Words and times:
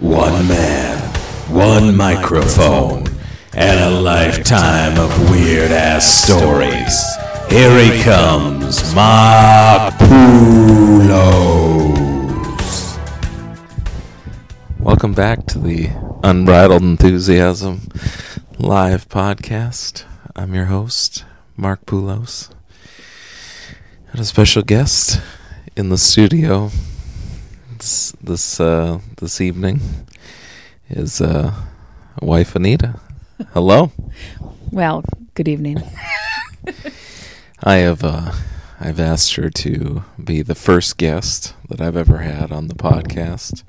One 0.00 0.48
man, 0.48 0.98
one 1.50 1.94
microphone, 1.94 3.06
and 3.52 3.80
a 3.80 4.00
lifetime 4.00 4.98
of 4.98 5.30
weird 5.30 5.70
ass 5.70 6.06
stories. 6.24 7.04
Here 7.50 7.78
he 7.78 8.02
comes, 8.02 8.94
Mark 8.94 9.92
Poulos. 9.98 11.18
Welcome 14.78 15.12
back 15.12 15.44
to 15.48 15.58
the 15.58 15.90
Unbridled 16.24 16.80
Enthusiasm 16.80 17.82
live 18.58 19.06
podcast. 19.06 20.04
I'm 20.34 20.54
your 20.54 20.64
host, 20.64 21.26
Mark 21.58 21.84
Poulos. 21.84 22.48
And 24.12 24.20
a 24.22 24.24
special 24.24 24.62
guest 24.62 25.20
in 25.76 25.90
the 25.90 25.98
studio 25.98 26.70
this 27.80 28.12
this, 28.22 28.60
uh, 28.60 29.00
this 29.16 29.40
evening 29.40 29.80
is 30.90 31.20
uh, 31.20 31.54
wife 32.20 32.54
Anita. 32.54 33.00
Hello. 33.54 33.90
Well, 34.70 35.02
good 35.34 35.48
evening. 35.48 35.82
I 37.64 37.76
have 37.76 38.04
uh, 38.04 38.32
I've 38.78 39.00
asked 39.00 39.34
her 39.36 39.48
to 39.48 40.04
be 40.22 40.42
the 40.42 40.54
first 40.54 40.98
guest 40.98 41.54
that 41.70 41.80
I've 41.80 41.96
ever 41.96 42.18
had 42.18 42.52
on 42.52 42.68
the 42.68 42.74
podcast, 42.74 43.62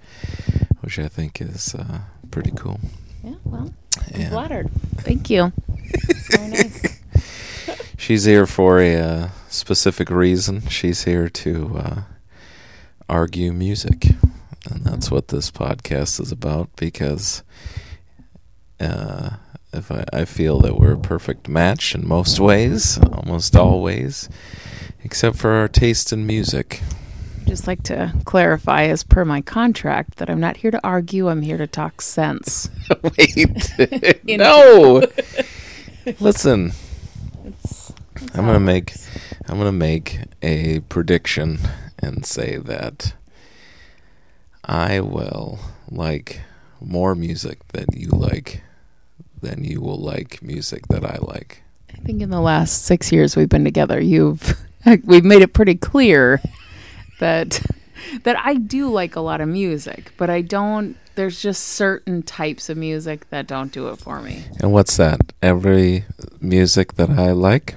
which 0.82 1.00
I 1.00 1.08
think 1.08 1.40
is 1.40 1.74
uh, 1.74 2.00
pretty 2.32 2.52
cool. 2.52 2.82
Yeah, 3.24 3.36
well, 3.46 3.74
I'm 3.98 4.22
And 4.22 4.30
flattered. 4.30 4.72
Thank 4.98 5.30
you. 5.30 5.54
Very 6.32 6.48
nice. 6.50 7.00
she's 7.98 8.26
here 8.26 8.46
for 8.46 8.82
a 8.82 8.96
uh, 8.98 9.30
specific 9.48 10.10
reason. 10.10 10.68
She's 10.68 11.06
here 11.06 11.30
to 11.30 11.78
uh, 11.78 12.02
argue 13.12 13.52
music, 13.52 14.06
and 14.70 14.86
that's 14.86 15.12
what 15.12 15.28
this 15.28 15.52
podcast 15.52 16.20
is 16.22 16.32
about. 16.32 16.74
Because 16.78 17.44
uh, 18.80 19.32
if 19.74 19.92
I, 19.92 20.06
I 20.14 20.26
feel 20.26 20.60
that 20.62 20.80
we're 20.80 20.94
a 20.94 20.98
perfect 20.98 21.48
match 21.50 21.94
in 21.94 22.08
most 22.08 22.40
ways, 22.40 22.98
almost 22.98 23.56
always, 23.56 24.30
except 25.04 25.36
for 25.36 25.52
our 25.52 25.68
taste 25.68 26.14
in 26.14 26.26
music. 26.26 26.82
Just 27.46 27.68
like 27.68 27.84
to 27.84 28.14
clarify, 28.24 28.84
as 28.84 29.04
per 29.04 29.26
my 29.26 29.42
contract, 29.42 30.16
that 30.18 30.30
I'm 30.30 30.40
not 30.40 30.58
here 30.58 30.72
to 30.72 30.80
argue. 30.84 31.28
I'm 31.28 31.42
here 31.42 31.58
to 31.58 31.68
talk 31.68 32.00
sense. 32.02 32.70
Wait, 33.04 34.24
no. 34.24 35.04
Listen, 36.22 36.72
It's, 37.44 37.92
it's 38.16 38.38
I'm 38.38 38.46
gonna 38.46 38.60
make. 38.60 38.94
I'm 39.48 39.58
gonna 39.58 39.74
make 39.74 40.20
a 40.42 40.80
prediction 40.82 41.60
and 42.02 42.26
say 42.26 42.58
that 42.58 43.14
I 44.64 45.00
will 45.00 45.60
like 45.90 46.42
more 46.80 47.16
music 47.16 47.68
than 47.70 47.86
you 47.94 48.10
like 48.10 48.64
than 49.42 49.64
you 49.64 49.82
will 49.82 49.98
like 49.98 50.42
music 50.42 50.88
that 50.88 51.04
I 51.04 51.18
like. 51.22 51.64
I 51.94 51.98
think 51.98 52.22
in 52.22 52.30
the 52.30 52.42
last 52.42 52.86
six 52.86 53.12
years 53.12 53.36
we've 53.36 53.50
been 53.50 53.64
together, 53.64 54.00
you've 54.00 54.58
we've 55.04 55.26
made 55.26 55.42
it 55.42 55.54
pretty 55.54 55.76
clear 55.76 56.42
that 57.20 57.64
that 58.24 58.38
I 58.38 58.56
do 58.56 58.90
like 58.90 59.16
a 59.16 59.22
lot 59.22 59.42
of 59.42 59.48
music, 59.48 60.12
but 60.18 60.30
I 60.30 60.42
don't. 60.42 60.98
There's 61.16 61.42
just 61.42 61.64
certain 61.64 62.24
types 62.24 62.70
of 62.70 62.78
music 62.78 63.30
that 63.30 63.46
don't 63.46 63.72
do 63.72 63.90
it 63.90 63.98
for 63.98 64.22
me. 64.22 64.46
And 64.60 64.72
what's 64.72 64.96
that? 64.98 65.34
Every 65.42 66.06
music 66.40 66.94
that 66.94 67.10
I 67.10 67.32
like? 67.32 67.76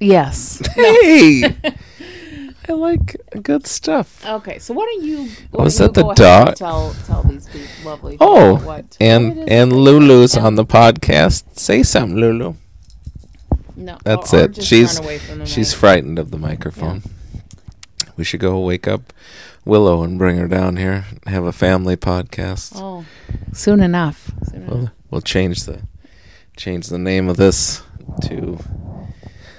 Yes. 0.00 0.62
Hey, 0.74 1.56
I 2.68 2.72
like 2.74 3.16
good 3.42 3.66
stuff. 3.66 4.24
Okay, 4.26 4.58
so 4.58 4.74
why 4.74 4.84
don't 4.84 5.04
you? 5.04 5.28
Why 5.50 5.64
Was 5.64 5.78
don't 5.78 5.94
that 5.94 6.00
you 6.00 6.14
the 6.14 6.14
go 6.14 6.24
ahead 6.24 6.48
and 6.48 6.56
dog? 6.56 6.56
Tell 6.56 6.94
tell 7.06 7.22
these 7.22 7.48
people, 7.48 7.68
lovely. 7.84 8.16
Oh, 8.20 8.54
what, 8.54 8.64
what 8.64 8.96
and 9.00 9.48
and 9.50 9.72
Lulu's 9.72 10.34
and- 10.36 10.46
on 10.46 10.54
the 10.56 10.64
podcast. 10.66 11.58
Say 11.58 11.82
something, 11.82 12.16
Lulu. 12.18 12.54
No, 13.76 13.96
That's 14.04 14.34
or- 14.34 14.40
or 14.40 14.44
it. 14.44 14.52
just 14.52 14.68
She's 14.68 14.96
run 14.96 15.04
away 15.04 15.18
from 15.18 15.38
the 15.38 15.46
she's 15.46 15.72
frightened 15.72 16.18
of 16.18 16.30
the 16.30 16.38
microphone. 16.38 17.02
We 18.16 18.24
should 18.24 18.40
go 18.40 18.58
wake 18.60 18.88
up 18.88 19.12
Willow 19.64 20.02
and 20.02 20.18
bring 20.18 20.36
her 20.38 20.48
down 20.48 20.76
here. 20.76 21.04
and 21.24 21.32
Have 21.34 21.44
a 21.44 21.52
family 21.52 21.96
podcast. 21.96 22.72
Oh, 22.74 23.04
soon 23.52 23.80
enough. 23.80 24.32
Soon 24.50 24.62
enough. 24.62 24.70
We'll, 24.74 24.90
we'll 25.10 25.20
change 25.20 25.64
the 25.64 25.82
change 26.56 26.88
the 26.88 26.98
name 26.98 27.28
of 27.28 27.36
this 27.36 27.82
to 28.22 28.58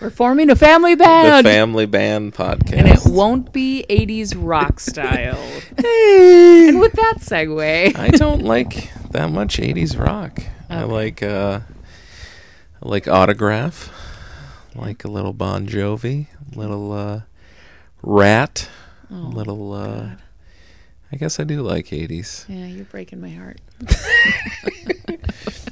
We're 0.02 0.10
forming 0.10 0.50
a 0.50 0.56
family 0.56 0.96
band. 0.96 1.46
the 1.46 1.50
Family 1.50 1.86
Band 1.86 2.34
Podcast. 2.34 2.72
and 2.74 2.88
it 2.88 3.00
won't 3.06 3.52
be 3.52 3.86
'80s 3.90 4.34
rock 4.38 4.80
style. 4.80 5.36
Hey. 5.78 6.70
and 6.70 6.80
with 6.80 6.94
that 6.94 7.16
segue, 7.20 7.98
I 7.98 8.10
don't 8.10 8.42
like 8.44 8.92
that 9.12 9.30
much 9.30 9.58
'80s 9.58 10.00
rock. 10.00 10.42
I 10.70 10.84
like 10.84 11.22
uh, 11.22 11.60
I 12.82 12.88
like 12.88 13.10
Autograph, 13.10 13.92
like 14.74 15.04
a 15.04 15.10
little 15.10 15.34
Bon 15.34 15.68
Jovi, 15.68 16.28
little 16.56 16.94
uh, 16.94 17.22
Ratt, 18.02 18.70
oh, 19.12 19.16
little. 19.16 19.74
Uh, 19.74 19.86
God. 19.86 20.18
I 21.12 21.16
guess 21.18 21.40
I 21.40 21.44
do 21.44 21.62
like 21.62 21.88
'80s. 21.88 22.46
yeah, 22.48 22.68
you're 22.68 22.86
breaking 22.86 23.20
my 23.20 23.30
heart. 23.32 23.60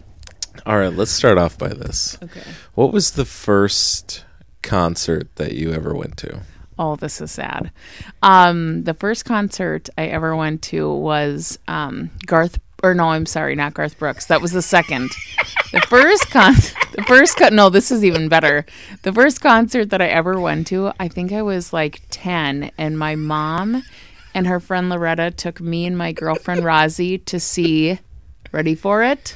All 0.68 0.78
right, 0.78 0.92
let's 0.92 1.12
start 1.12 1.38
off 1.38 1.58
by 1.58 1.70
this. 1.70 2.18
Okay. 2.22 2.44
What 2.76 2.92
was 2.92 3.12
the 3.12 3.24
first 3.24 4.26
concert 4.62 5.34
that 5.38 5.54
you 5.54 5.72
ever 5.72 5.96
went 5.96 6.18
to? 6.18 6.42
Oh, 6.78 6.98
this 6.98 7.22
is 7.22 7.32
sad. 7.32 7.72
Um, 8.22 8.84
the 8.84 8.94
first 8.94 9.24
concert 9.24 9.88
I 9.98 10.08
ever 10.08 10.36
went 10.36 10.62
to 10.64 10.94
was 10.94 11.58
um, 11.70 12.12
Garth. 12.26 12.60
Or 12.84 12.94
no, 12.94 13.06
I'm 13.12 13.26
sorry, 13.26 13.56
not 13.56 13.76
Garth 13.76 13.98
Brooks. 13.98 14.26
That 14.26 14.42
was 14.42 14.52
the 14.52 14.62
second. 14.62 15.12
the 15.72 15.80
first 15.88 16.30
con, 16.32 16.56
the 16.92 17.04
first 17.08 17.38
con. 17.38 17.56
No, 17.56 17.70
this 17.70 17.90
is 17.90 18.04
even 18.04 18.28
better. 18.28 18.66
The 19.04 19.14
first 19.14 19.40
concert 19.40 19.90
that 19.92 20.02
I 20.02 20.08
ever 20.08 20.38
went 20.38 20.68
to, 20.68 20.92
I 21.00 21.08
think 21.08 21.32
I 21.32 21.44
was 21.44 21.72
like 21.72 22.02
ten, 22.10 22.72
and 22.78 23.00
my 23.00 23.16
mom 23.16 23.84
and 24.34 24.48
her 24.48 24.60
friend 24.60 24.90
Loretta 24.90 25.32
took 25.32 25.62
me 25.62 25.86
and 25.86 25.98
my 25.98 26.12
girlfriend 26.12 26.64
Rozzy 26.64 27.24
to 27.24 27.40
see. 27.40 28.00
Ready 28.52 28.76
for 28.76 29.02
it? 29.02 29.34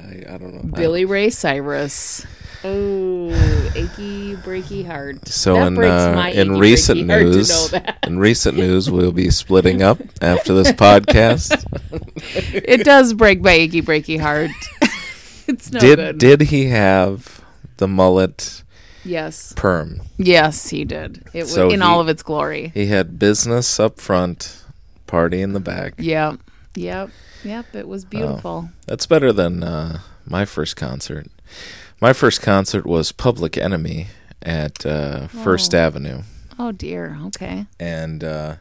I, 0.00 0.34
I 0.34 0.38
don't 0.38 0.54
know. 0.54 0.62
Billy 0.76 1.04
Ray 1.04 1.30
Cyrus. 1.30 2.26
Oh, 2.64 3.28
achy 3.76 4.34
breaky 4.36 4.84
heart. 4.84 5.28
So 5.28 5.54
That 5.54 5.66
in 5.68 5.74
breaks 5.74 5.92
uh, 5.92 6.12
my 6.16 6.30
in 6.30 6.50
achy, 6.52 6.60
recent 6.60 7.00
breaky 7.02 7.10
heart 7.10 7.20
to 7.22 7.36
news, 7.36 7.72
in 8.06 8.18
recent 8.18 8.56
news, 8.56 8.90
we'll 8.90 9.12
be 9.12 9.30
splitting 9.30 9.82
up 9.82 9.98
after 10.20 10.52
this 10.54 10.72
podcast. 10.72 11.64
it 12.54 12.84
does 12.84 13.14
break 13.14 13.40
my 13.40 13.52
achy 13.52 13.82
breaky 13.82 14.18
heart. 14.20 14.50
it's 15.46 15.70
no 15.70 15.78
did 15.80 15.96
good. 15.96 16.18
did 16.18 16.40
he 16.42 16.66
have 16.66 17.44
the 17.76 17.86
mullet 17.86 18.62
yes, 19.04 19.52
perm? 19.54 20.00
yes, 20.16 20.68
he 20.70 20.84
did. 20.84 21.22
It 21.32 21.42
was 21.44 21.54
So 21.54 21.68
in 21.70 21.80
he- 21.80 21.86
all 21.86 22.00
of 22.00 22.08
its 22.08 22.22
glory. 22.22 22.72
He 22.74 22.86
had 22.86 23.18
business 23.18 23.78
up 23.78 24.00
front, 24.00 24.64
party 25.06 25.40
in 25.40 25.52
the 25.52 25.60
back. 25.60 25.94
Yep, 25.98 26.38
yep, 26.76 27.10
yep. 27.44 27.74
It 27.74 27.88
was 27.88 28.04
beautiful. 28.04 28.70
That's 28.86 29.06
better 29.06 29.32
than 29.32 29.62
uh, 29.62 30.00
my 30.26 30.44
first 30.44 30.76
concert. 30.76 31.26
My 32.00 32.12
first 32.12 32.42
concert 32.42 32.86
was 32.86 33.12
Public 33.12 33.56
Enemy 33.56 34.08
at 34.42 34.84
uh, 34.86 35.26
First 35.28 35.74
Oh. 35.74 35.78
Avenue. 35.78 36.22
Oh, 36.58 36.72
dear. 36.72 37.18
Okay. 37.26 37.66
and 37.80 38.22
uh, 38.24 38.56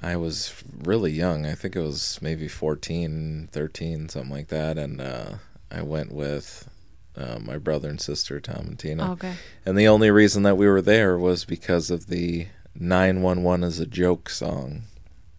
I 0.00 0.16
was 0.16 0.52
really 0.82 1.12
young. 1.12 1.46
I 1.46 1.54
think 1.54 1.76
it 1.76 1.80
was 1.80 2.18
maybe 2.20 2.48
14, 2.48 3.48
13, 3.52 4.08
something 4.08 4.30
like 4.30 4.48
that. 4.48 4.76
And 4.78 5.00
uh, 5.00 5.34
I 5.70 5.82
went 5.82 6.12
with 6.12 6.68
uh, 7.16 7.38
my 7.40 7.58
brother 7.58 7.88
and 7.88 8.00
sister, 8.00 8.40
Tom 8.40 8.66
and 8.66 8.78
Tina. 8.78 9.12
Okay. 9.12 9.34
And 9.64 9.78
the 9.78 9.86
only 9.88 10.10
reason 10.10 10.42
that 10.42 10.56
we 10.56 10.66
were 10.66 10.82
there 10.82 11.16
was 11.16 11.44
because 11.44 11.90
of 11.90 12.06
the 12.08 12.48
911 12.74 13.62
is 13.64 13.78
a 13.80 13.86
joke 13.86 14.28
song. 14.28 14.82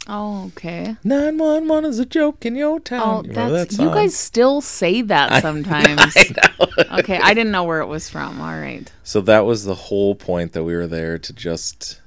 Oh, 0.08 0.46
okay. 0.48 0.98
911 1.04 1.90
is 1.90 2.00
a 2.00 2.06
joke 2.06 2.46
in 2.46 2.56
your 2.56 2.76
Oh, 2.76 2.80
town. 2.80 3.24
you 3.26 3.30
remember 3.32 3.54
that's 3.58 3.78
that 3.78 3.84
you 3.84 3.90
guys 3.90 4.16
still 4.16 4.62
say 4.62 5.02
that 5.02 5.42
sometimes. 5.42 6.16
I 6.18 6.26
know. 6.60 6.98
okay, 7.00 7.18
I 7.22 7.34
didn't 7.34 7.52
know 7.52 7.64
where 7.64 7.82
it 7.82 7.88
was 7.88 8.10
from. 8.10 8.40
All 8.40 8.58
right. 8.60 8.92
So 9.04 9.22
that 9.22 9.46
was 9.46 9.66
the 9.66 9.76
whole 9.76 10.14
point 10.16 10.54
that 10.54 10.64
we 10.64 10.76
were 10.76 10.88
there 10.88 11.18
to 11.18 11.34
just 11.34 12.02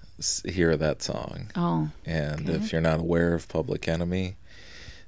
hear 0.45 0.77
that 0.77 1.03
song. 1.03 1.51
Oh, 1.57 1.91
And 2.07 2.49
Okay. 2.49 2.57
if 2.59 2.73
you're 2.73 2.81
not 2.81 3.01
aware 3.01 3.35
of 3.35 3.49
Public 3.49 3.89
Enemy, 3.89 4.37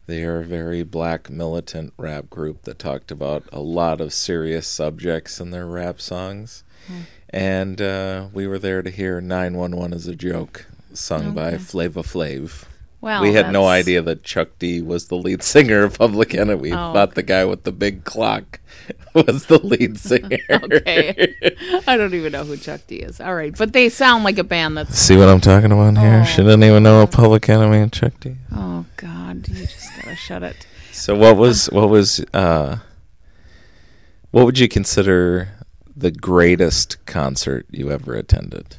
they 0.06 0.24
are 0.24 0.40
a 0.40 0.44
very 0.44 0.82
black 0.82 1.30
militant 1.30 1.92
rap 1.96 2.28
group 2.30 2.62
that 2.62 2.78
talked 2.80 3.10
about 3.12 3.44
a 3.52 3.60
lot 3.60 4.00
of 4.00 4.12
serious 4.12 4.66
subjects 4.66 5.38
in 5.40 5.50
their 5.52 5.66
rap 5.66 6.00
songs. 6.00 6.64
Hmm. 6.88 7.00
And 7.32 7.80
uh, 7.80 8.26
we 8.32 8.48
were 8.48 8.58
there 8.58 8.82
to 8.82 8.90
hear 8.90 9.20
911 9.20 9.92
as 9.92 10.08
a 10.08 10.16
joke, 10.16 10.66
sung 10.92 11.32
by 11.32 11.48
Okay. 11.50 11.58
Flavor 11.58 12.02
Flav. 12.02 12.64
Well, 13.00 13.22
we 13.22 13.32
had 13.32 13.50
no 13.50 13.66
idea 13.66 14.02
that 14.02 14.22
Chuck 14.24 14.50
D 14.58 14.82
was 14.82 15.08
the 15.08 15.16
lead 15.16 15.42
singer 15.42 15.84
of 15.84 15.98
Public 15.98 16.34
Enemy. 16.34 16.72
Oh, 16.72 16.92
Thought 16.92 17.14
the 17.14 17.22
guy 17.22 17.46
with 17.46 17.64
the 17.64 17.72
big 17.72 18.04
clock 18.04 18.60
was 19.14 19.46
the 19.46 19.58
lead 19.58 19.98
singer. 20.10 20.38
Okay. 20.50 21.34
I 21.86 21.96
don't 21.96 22.12
even 22.12 22.32
know 22.32 22.44
who 22.44 22.58
Chuck 22.58 22.82
D 22.86 22.96
is. 22.96 23.18
All 23.20 23.34
right, 23.34 23.56
but 23.56 23.72
they 23.72 23.88
sound 23.88 24.24
like 24.24 24.36
a 24.36 24.44
band 24.44 24.76
that's. 24.76 24.98
See 24.98 25.16
what 25.16 25.28
I'm 25.28 25.40
talking 25.40 25.72
about 25.72 25.96
here? 25.96 26.20
Oh. 26.22 26.24
She 26.24 26.38
didn't 26.38 26.64
even 26.64 26.82
know 26.82 27.00
a 27.02 27.06
Public 27.06 27.48
Enemy 27.48 27.78
and 27.78 27.92
Chuck 27.92 28.12
D. 28.20 28.36
Oh 28.54 28.84
God, 28.96 29.48
you 29.48 29.54
just 29.66 29.88
gotta 29.96 30.16
shut 30.16 30.42
it. 30.42 30.66
So 30.92 31.16
what 31.16 31.36
was 31.38 31.70
what 31.70 31.88
was 31.88 32.22
uh 32.34 32.78
what 34.30 34.44
would 34.44 34.58
you 34.58 34.68
consider 34.68 35.48
the 35.96 36.10
greatest 36.10 37.04
concert 37.06 37.66
you 37.70 37.90
ever 37.90 38.14
attended? 38.14 38.76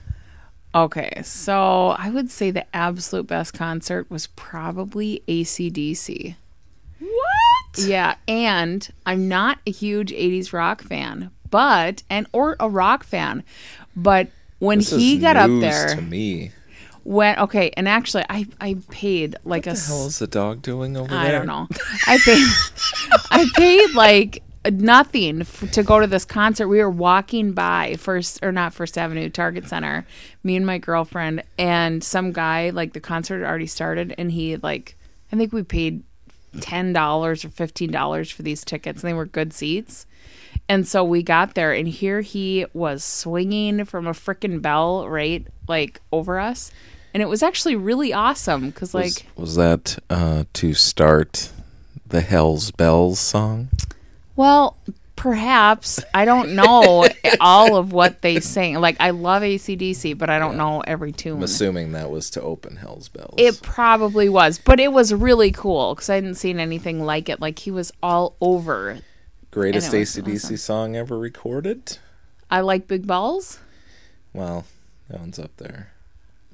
Okay, 0.74 1.22
so 1.24 1.90
I 1.98 2.10
would 2.10 2.32
say 2.32 2.50
the 2.50 2.66
absolute 2.76 3.28
best 3.28 3.54
concert 3.54 4.10
was 4.10 4.28
probably 4.28 5.22
ACDC. 5.28 6.36
What? 7.00 7.78
Yeah, 7.86 8.16
and 8.28 8.88
I'm 9.06 9.28
not 9.28 9.60
a 9.68 9.72
huge 9.72 10.12
80s 10.12 10.54
rock 10.54 10.82
fan, 10.82 11.30
but 11.50 12.04
and 12.10 12.26
or 12.32 12.56
a 12.60 12.70
rock 12.70 13.04
fan, 13.04 13.44
but 13.98 14.28
when 14.60 14.78
This 14.80 14.92
he 14.92 15.16
is 15.18 15.22
got 15.22 15.36
up 15.36 15.50
there, 15.60 15.96
to 15.96 16.02
me. 16.02 16.52
when 17.04 17.38
okay, 17.40 17.72
and 17.76 17.90
actually 17.90 18.24
I 18.30 18.46
I 18.62 18.78
paid 18.90 19.36
like 19.44 19.68
a 19.68 19.72
What 19.72 19.80
the 19.80 19.86
hell 19.88 20.06
is 20.08 20.20
the 20.20 20.28
dog 20.28 20.62
doing 20.62 20.96
over 20.96 21.14
I 21.14 21.28
there? 21.28 21.36
I 21.42 21.46
don't 21.46 21.48
know. 21.48 21.68
I 22.08 22.18
paid 22.24 22.48
I 23.32 23.46
paid 23.56 23.94
like 23.94 24.42
nothing 24.70 25.42
f- 25.42 25.72
to 25.72 25.84
go 25.84 26.00
to 26.00 26.08
this 26.08 26.26
concert. 26.26 26.68
We 26.68 26.80
were 26.80 26.90
walking 26.90 27.54
by 27.54 27.96
first 27.98 28.40
or 28.44 28.52
not 28.52 28.74
First 28.74 28.98
Avenue 28.98 29.30
Target 29.30 29.68
Center, 29.68 30.06
me 30.44 30.56
and 30.56 30.66
my 30.66 30.78
girlfriend 30.78 31.44
and 31.58 32.04
some 32.04 32.32
guy 32.32 32.70
like 32.70 32.94
the 32.94 33.00
concert 33.00 33.40
had 33.40 33.50
already 33.50 33.68
started 33.68 34.14
and 34.18 34.32
he 34.32 34.58
like 34.58 34.96
I 35.32 35.38
think 35.38 35.54
we 35.54 35.64
paid 35.64 36.04
ten 36.60 36.94
dollars 36.94 37.44
or 37.46 37.50
fifteen 37.50 37.92
dollars 37.92 38.30
for 38.30 38.44
these 38.44 38.64
tickets 38.64 39.02
and 39.02 39.10
they 39.10 39.14
were 39.16 39.26
good 39.26 39.54
seats. 39.54 40.06
And 40.70 40.88
so 40.88 41.04
we 41.04 41.24
got 41.24 41.56
there 41.56 41.74
and 41.74 41.88
here 41.88 42.22
he 42.22 42.66
was 42.74 43.04
swinging 43.04 43.86
from 43.86 44.06
a 44.06 44.12
freaking 44.12 44.62
bell 44.62 45.08
right 45.10 45.46
like 45.68 46.02
over 46.12 46.40
us. 46.40 46.72
And 47.14 47.22
it 47.22 47.28
was 47.28 47.44
actually 47.44 47.76
really 47.76 48.14
awesome 48.14 48.74
Was, 48.80 48.94
like 48.94 49.26
was 49.36 49.56
that 49.56 49.98
uh, 50.10 50.46
to 50.54 50.74
start 50.74 51.52
the 52.08 52.22
Hell's 52.22 52.72
Bells 52.72 53.20
song? 53.20 53.70
Well, 54.36 54.78
perhaps 55.16 56.04
I 56.16 56.26
don't 56.26 56.56
know 56.56 57.08
all 57.40 57.76
of 57.76 57.94
what 57.94 58.22
they 58.22 58.40
sing. 58.40 58.80
Like 58.80 58.98
I 59.00 59.12
love 59.12 59.44
ACDC, 59.44 60.18
but 60.18 60.30
I 60.30 60.40
don't 60.40 60.58
know 60.58 60.82
every 60.82 61.12
tune. 61.12 61.38
I'm 61.38 61.44
assuming 61.44 61.92
that 61.92 62.10
was 62.10 62.30
to 62.32 62.42
open 62.42 62.78
Hell's 62.78 63.08
Bells. 63.08 63.36
It 63.38 63.62
probably 63.62 64.30
was, 64.30 64.58
but 64.58 64.80
it 64.80 64.92
was 64.92 65.14
really 65.14 65.52
cool 65.52 65.94
because 65.94 66.10
I 66.10 66.16
hadn't 66.16 66.36
seen 66.36 66.60
anything 66.60 67.06
like 67.06 67.30
it. 67.30 67.40
Like 67.40 67.60
he 67.60 67.72
was 67.72 67.92
all 68.02 68.36
over. 68.42 69.00
Greatest 69.52 69.92
ACDC 69.92 70.36
awesome. 70.36 70.58
song 70.58 70.96
ever 70.96 71.20
recorded? 71.20 71.98
I 72.50 72.62
like 72.62 72.88
big 72.88 73.06
balls. 73.06 73.60
Well, 74.34 74.66
that 75.10 75.20
one's 75.20 75.40
up 75.40 75.56
there. 75.58 75.92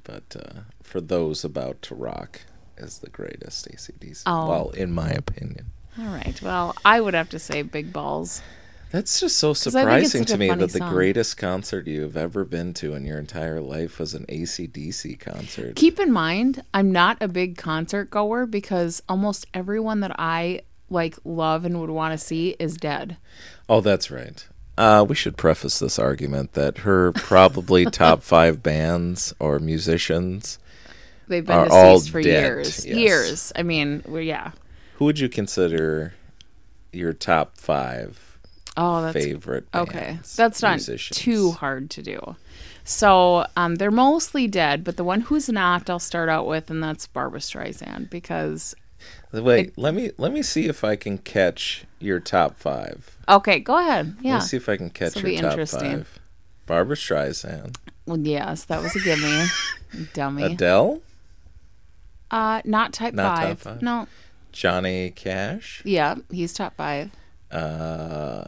But 0.03 0.35
uh, 0.35 0.61
for 0.83 0.99
those 0.99 1.43
about 1.43 1.81
to 1.83 1.95
rock 1.95 2.41
is 2.77 2.99
the 2.99 3.09
greatest 3.09 3.69
ACDC. 3.69 4.23
Oh. 4.25 4.49
Well, 4.49 4.69
in 4.71 4.91
my 4.91 5.09
opinion. 5.09 5.67
All 5.99 6.05
right. 6.05 6.39
Well, 6.41 6.75
I 6.85 7.01
would 7.01 7.13
have 7.13 7.29
to 7.29 7.39
say 7.39 7.61
big 7.63 7.91
balls. 7.91 8.41
That's 8.91 9.19
just 9.19 9.37
so 9.37 9.49
I 9.49 9.53
think 9.53 9.65
it's 9.65 9.73
surprising 9.73 10.25
to 10.25 10.37
me 10.37 10.47
that 10.49 10.71
the 10.71 10.79
song. 10.79 10.93
greatest 10.93 11.35
concert 11.37 11.87
you've 11.87 12.15
ever 12.15 12.45
been 12.45 12.73
to 12.75 12.93
in 12.93 13.05
your 13.05 13.19
entire 13.19 13.59
life 13.59 13.99
was 13.99 14.13
an 14.13 14.25
ACDC 14.27 15.19
concert. 15.19 15.75
Keep 15.75 15.99
in 15.99 16.11
mind, 16.11 16.63
I'm 16.73 16.91
not 16.91 17.17
a 17.19 17.27
big 17.27 17.57
concert 17.57 18.09
goer 18.09 18.45
because 18.45 19.03
almost 19.09 19.45
everyone 19.53 19.99
that 20.01 20.17
I 20.17 20.61
like 20.89 21.17
love 21.25 21.65
and 21.65 21.81
would 21.81 21.89
want 21.89 22.17
to 22.17 22.17
see 22.17 22.55
is 22.59 22.77
dead. 22.77 23.17
Oh, 23.67 23.81
that's 23.81 24.09
right. 24.09 24.47
Uh, 24.77 25.05
we 25.07 25.15
should 25.15 25.35
preface 25.35 25.79
this 25.79 25.99
argument 25.99 26.53
that 26.53 26.79
her 26.79 27.11
probably 27.11 27.85
top 27.91 28.23
five 28.23 28.63
bands 28.63 29.33
or 29.39 29.59
musicians. 29.59 30.59
They've 31.27 31.45
been 31.45 31.57
Are 31.57 31.69
all 31.69 31.99
for 31.99 32.21
dead, 32.21 32.43
years. 32.43 32.85
yes. 32.85 32.95
Years. 32.95 33.51
I 33.55 33.63
mean, 33.63 34.01
well, 34.07 34.21
yeah. 34.21 34.51
Who 34.97 35.05
would 35.05 35.19
you 35.19 35.29
consider 35.29 36.13
your 36.91 37.13
top 37.13 37.57
five 37.57 38.39
Oh, 38.75 39.01
that's 39.01 39.13
favorite 39.13 39.71
bands? 39.71 39.89
okay. 39.89 40.19
That's 40.35 40.61
not 40.61 40.73
musicians? 40.75 41.17
too 41.19 41.51
hard 41.51 41.89
to 41.91 42.03
do. 42.03 42.35
So 42.83 43.45
um, 43.55 43.75
they're 43.75 43.91
mostly 43.91 44.47
dead, 44.47 44.83
but 44.83 44.97
the 44.97 45.03
one 45.03 45.21
who's 45.21 45.49
not, 45.49 45.89
I'll 45.89 45.99
start 45.99 46.29
out 46.29 46.47
with, 46.47 46.69
and 46.69 46.81
that's 46.81 47.07
Barbra 47.07 47.39
Streisand 47.39 48.09
because. 48.09 48.75
Wait, 49.31 49.77
let 49.77 49.93
me 49.93 50.11
let 50.17 50.31
me 50.31 50.41
see 50.41 50.67
if 50.67 50.83
I 50.83 50.95
can 50.95 51.17
catch 51.19 51.85
your 51.99 52.19
top 52.19 52.57
five. 52.57 53.17
Okay, 53.29 53.59
go 53.59 53.77
ahead. 53.77 54.07
Yeah, 54.07 54.15
Let 54.15 54.25
Yeah. 54.25 54.35
me 54.35 54.41
see 54.41 54.57
if 54.57 54.69
I 54.69 54.77
can 54.77 54.89
catch 54.89 55.13
This'll 55.13 55.29
your 55.29 55.41
top 55.41 55.67
five. 55.67 56.19
Barbra 56.65 56.95
Streisand, 56.95 57.77
Well, 58.05 58.17
yes, 58.19 58.63
that 58.65 58.81
was 58.81 58.95
a 58.95 58.99
gimme. 58.99 59.45
Dummy. 60.13 60.43
Adele, 60.43 61.01
Uh, 62.29 62.61
not 62.65 62.93
type 62.93 63.13
Not 63.13 63.35
top 63.35 63.41
five. 63.43 63.59
five? 63.59 63.81
No. 63.81 64.07
Johnny 64.57 65.11
Cash, 65.11 65.83
Yeah, 65.85 66.15
he's 66.31 66.51
top 66.53 66.75
five. 66.75 67.11
uh, 67.51 68.45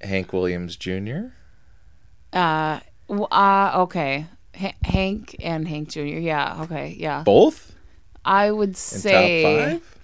Hank 0.00 0.32
Williams 0.32 0.74
Jr. 0.76 1.28
Uh, 2.32 2.80
uh 3.08 3.72
okay. 3.82 4.26
H- 4.54 4.74
Hank 4.84 5.36
and 5.40 5.68
Hank 5.68 5.90
Jr. 5.90 6.00
Yeah. 6.00 6.62
Okay. 6.62 6.96
Yeah. 6.98 7.22
Both 7.22 7.72
I 8.24 8.50
would 8.50 8.76
say. 8.76 9.42
top 9.42 9.70
five. 9.80 9.94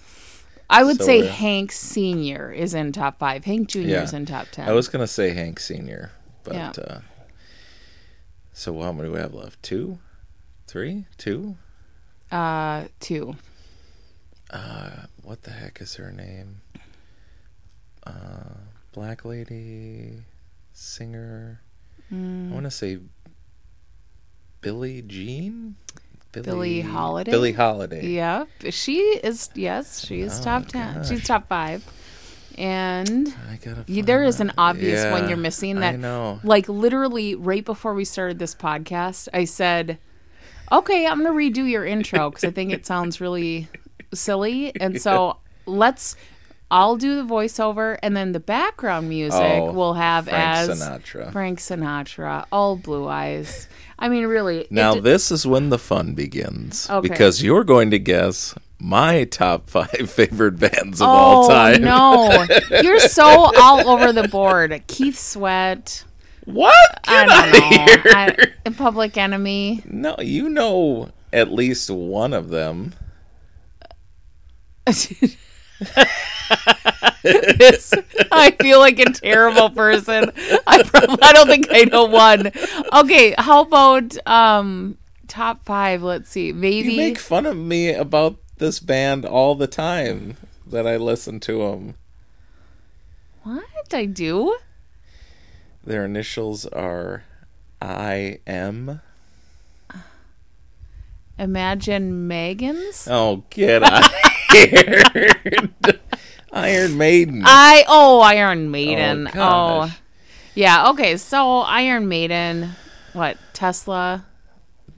I 0.69 0.83
would 0.83 0.97
So 0.99 1.05
say 1.05 1.17
we're- 1.19 1.29
Hank 1.31 1.71
Senior 1.73 2.51
is 2.51 2.73
in 2.73 2.91
top 2.93 3.19
five. 3.19 3.43
Hank 3.45 3.67
Junior 3.67 3.97
Yeah. 3.97 4.03
is 4.03 4.13
in 4.13 4.25
top 4.25 4.47
ten. 4.51 4.67
I 4.69 4.71
was 4.71 4.87
gonna 4.87 5.05
say 5.05 5.31
Hank 5.33 5.59
Senior, 5.59 6.11
but 6.43 6.55
Yeah. 6.55 6.71
uh, 6.81 6.99
so 8.53 8.81
how 8.81 8.93
many 8.93 9.09
do 9.09 9.13
we 9.15 9.19
have 9.19 9.33
left? 9.33 9.61
Two, 9.61 9.99
three, 10.65 11.05
two. 11.17 11.57
uh 12.31 12.85
two. 13.01 13.35
Uh, 14.51 15.05
what 15.23 15.43
the 15.43 15.51
heck 15.51 15.81
is 15.81 15.95
her 15.95 16.11
name? 16.11 16.61
Uh, 18.05 18.55
black 18.93 19.25
lady, 19.25 20.19
singer. 20.73 21.61
I 22.11 22.13
Mm, 22.13 22.51
want 22.51 22.65
to 22.65 22.71
say 22.71 22.99
Billie 24.61 25.01
Jean. 25.01 25.75
Billie 26.31 26.81
Holiday? 26.81 27.31
Billie 27.31 27.53
Holiday. 27.53 28.05
Yep, 28.07 28.49
she 28.71 28.97
is. 28.99 29.49
Yes, 29.55 30.05
she 30.05 30.21
is 30.21 30.39
Oh, 30.39 30.43
top 30.43 30.67
ten. 30.67 30.95
gosh. 30.95 31.09
She's 31.09 31.23
top 31.25 31.47
five. 31.47 31.83
And 32.57 33.33
I 33.49 33.55
gotta. 33.55 33.85
you, 33.87 33.95
find 33.95 34.07
there 34.07 34.23
is 34.23 34.39
an 34.39 34.51
obvious 34.57 35.03
one 35.11 35.27
you're 35.29 35.37
missing. 35.37 35.79
that, 35.79 35.93
I 35.95 35.97
know. 35.97 36.39
like 36.43 36.69
literally 36.69 37.35
right 37.35 37.65
before 37.65 37.93
we 37.95 38.05
started 38.05 38.37
this 38.37 38.53
podcast, 38.53 39.27
I 39.33 39.45
said, 39.45 39.97
"Okay, 40.71 41.07
I'm 41.07 41.23
going 41.23 41.53
to 41.53 41.61
redo 41.61 41.67
your 41.69 41.85
intro 41.85 42.29
because 42.29 42.43
I 42.43 42.51
think 42.51 42.71
it 42.71 42.85
sounds 42.85 43.19
really 43.19 43.67
silly." 44.15 44.73
And 44.79 45.01
so 45.07 45.37
let's. 45.65 46.15
I'll 46.71 46.97
do 46.97 47.15
the 47.15 47.31
voiceover, 47.31 47.99
and 48.01 48.17
then 48.17 48.31
the 48.31 48.39
background 48.39 49.07
music 49.07 49.39
Oh, 49.39 49.71
we'll 49.71 49.93
have 49.93 50.25
Frank 50.27 50.69
as 50.69 50.69
Sinatra. 50.81 51.31
Frank 51.31 51.59
Sinatra, 51.59 52.47
all 52.51 52.75
blue 52.75 53.07
eyes. 53.07 53.67
I 53.99 54.09
mean, 54.09 54.25
really. 54.25 54.65
Now 54.71 54.95
d- 54.95 55.01
this 55.01 55.31
is 55.31 55.45
when 55.45 55.69
the 55.69 55.77
fun 55.77 56.15
begins 56.15 56.89
Okay. 56.89 57.07
because 57.07 57.43
you're 57.43 57.63
going 57.63 57.91
to 57.91 57.99
guess 57.99 58.55
my 58.79 59.25
top 59.25 59.69
five 59.69 60.09
favorite 60.09 60.57
bands 60.59 61.01
of 61.01 61.07
oh 61.07 61.11
all 61.11 61.47
time. 61.49 61.83
no, 61.83 62.45
you're 62.81 62.99
so 62.99 63.23
all 63.25 63.87
over 63.87 64.11
the 64.11 64.27
board. 64.27 64.81
Keith 64.87 65.19
Sweat. 65.19 66.03
What? 66.45 66.73
I 67.07 67.25
Get 67.25 67.29
out 67.29 67.51
don't 67.53 67.55
of 67.55 68.05
know. 68.05 68.33
here. 68.33 68.55
I, 68.65 68.69
Public 68.71 69.17
Enemy. 69.17 69.83
No, 69.85 70.15
you 70.19 70.49
know 70.49 71.11
at 71.31 71.51
least 71.51 71.91
one 71.91 72.33
of 72.33 72.49
them. 72.49 72.93
This- 77.23 77.91
I 78.31 78.51
feel 78.61 78.77
like 78.79 78.99
a 78.99 79.05
terrible 79.11 79.69
person. 79.71 80.31
I 80.67 80.83
probably, 80.83 81.17
I 81.23 81.33
don't 81.33 81.47
think 81.47 81.67
I 81.71 81.85
know 81.85 82.05
one. 82.05 82.51
Okay, 82.93 83.33
how 83.37 83.61
about 83.63 84.15
um 84.27 84.97
top 85.27 85.65
five? 85.65 86.03
Let's 86.03 86.29
see, 86.29 86.53
maybe. 86.53 86.91
You 86.91 86.97
make 86.97 87.17
fun 87.17 87.45
of 87.47 87.57
me 87.57 87.93
about 87.93 88.37
this 88.57 88.79
band 88.79 89.25
all 89.25 89.55
the 89.55 89.67
time 89.67 90.37
that 90.67 90.85
I 90.85 90.97
listen 90.97 91.39
to 91.41 91.57
them. 91.69 91.95
what 93.43 93.63
I 93.91 94.05
do? 94.05 94.57
Their 95.83 96.05
initials 96.05 96.65
are 96.67 97.23
I 97.81 98.39
M. 98.45 99.01
Imagine 101.37 102.27
Megan's. 102.27 103.07
Oh, 103.09 103.43
get 103.49 103.83
out 103.83 104.03
Iron 106.53 106.97
Maiden. 106.97 107.43
I 107.45 107.83
oh 107.87 108.21
Iron 108.21 108.71
Maiden. 108.71 109.27
Oh, 109.35 109.83
Oh, 109.83 109.91
yeah. 110.53 110.89
Okay, 110.91 111.17
so 111.17 111.59
Iron 111.59 112.07
Maiden. 112.07 112.71
What 113.13 113.37
Tesla? 113.53 114.25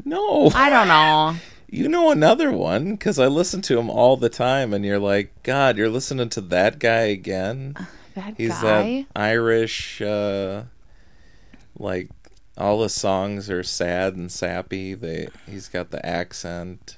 no. 0.06 0.50
I 0.54 0.70
don't 0.70 0.88
know. 0.88 1.36
You 1.70 1.90
know 1.90 2.12
another 2.12 2.52
one 2.52 2.92
because 2.92 3.20
I 3.20 3.28
listen 3.28 3.62
to 3.64 3.78
him 3.78 3.90
all 3.90 4.16
the 4.16 4.30
time, 4.30 4.74
and 4.74 4.86
you're 4.86 5.00
like, 5.00 5.34
God, 5.44 5.78
you're 5.78 5.90
listening 5.90 6.30
to 6.30 6.42
that 6.42 6.80
guy 6.80 7.02
again. 7.02 7.76
That 8.16 8.36
He's 8.38 8.50
guy. 8.50 9.06
that 9.14 9.20
Irish, 9.20 10.02
uh, 10.02 10.64
like 11.78 12.10
all 12.58 12.80
the 12.80 12.90
songs 12.90 13.50
are 13.50 13.64
sad 13.64 14.16
and 14.16 14.32
sappy. 14.32 14.94
They 14.94 15.28
he's 15.46 15.68
got 15.68 15.92
the 15.92 16.04
accent. 16.06 16.98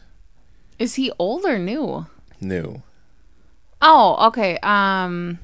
Is 0.77 0.95
he 0.95 1.11
old 1.19 1.45
or 1.45 1.57
new? 1.57 2.05
New. 2.41 2.81
Oh, 3.81 4.27
okay. 4.27 4.57
Um, 4.63 5.39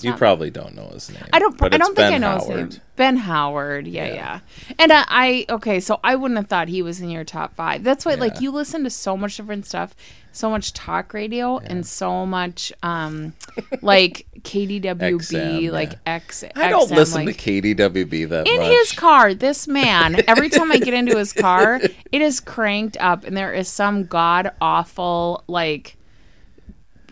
You 0.00 0.10
not- 0.10 0.18
probably 0.18 0.50
don't 0.50 0.74
know 0.74 0.88
his 0.92 1.10
name. 1.10 1.22
I 1.32 1.38
don't. 1.38 1.60
I 1.62 1.68
don't 1.76 1.94
think 1.96 2.06
I 2.06 2.10
Ben 2.12 2.20
know 2.22 2.28
Howard. 2.38 2.40
his 2.66 2.74
name. 2.74 2.82
Ben 2.96 3.16
Howard. 3.16 3.86
Yeah, 3.86 4.06
Yeah. 4.06 4.14
yeah. 4.14 4.40
And 4.78 4.92
uh, 4.92 5.04
I 5.08 5.46
okay. 5.50 5.80
So 5.80 6.00
I 6.04 6.16
wouldn't 6.16 6.36
have 6.38 6.48
thought 6.48 6.68
he 6.68 6.82
was 6.82 7.00
in 7.00 7.10
your 7.10 7.24
top 7.24 7.54
five. 7.54 7.82
That's 7.84 8.04
why, 8.06 8.14
like, 8.14 8.40
you 8.40 8.50
listen 8.50 8.84
to 8.84 8.90
so 8.90 9.16
much 9.16 9.36
different 9.36 9.66
stuff, 9.66 9.94
so 10.36 10.50
much 10.50 10.72
talk 10.72 11.14
radio, 11.14 11.58
and 11.58 11.86
so 11.86 12.26
much, 12.26 12.72
um, 12.82 13.32
like 13.82 14.26
KDWB, 14.40 14.98
XM, 14.98 15.72
like 15.72 15.92
yeah. 15.92 15.98
X. 16.06 16.44
I 16.54 16.68
don't 16.68 16.90
XM, 16.90 16.96
listen 16.96 17.24
like, 17.26 17.36
to 17.36 17.50
KDWB 17.50 18.28
that 18.28 18.46
in 18.46 18.58
much. 18.58 18.70
his 18.70 18.92
car, 18.92 19.34
this 19.34 19.66
man, 19.68 20.22
every 20.28 20.48
time 20.48 20.70
I 20.70 20.78
get 20.78 20.94
into 20.94 21.16
his 21.16 21.32
car, 21.32 21.80
it 22.12 22.22
is 22.22 22.40
cranked 22.40 22.96
up, 22.98 23.24
and 23.24 23.36
there 23.36 23.52
is 23.52 23.68
some 23.68 24.04
god 24.04 24.52
awful, 24.60 25.44
like, 25.46 25.96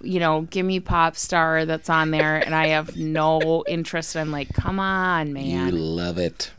you 0.02 0.20
know, 0.20 0.42
gimme 0.42 0.80
pop 0.80 1.16
star 1.16 1.64
that's 1.64 1.88
on 1.88 2.10
there, 2.10 2.36
and 2.36 2.54
I 2.54 2.68
have 2.68 2.96
no 2.96 3.64
interest. 3.66 4.16
I'm 4.16 4.30
like, 4.30 4.52
come 4.52 4.78
on, 4.78 5.32
man. 5.32 5.74
you 5.74 5.78
love 5.78 6.18
it. 6.18 6.52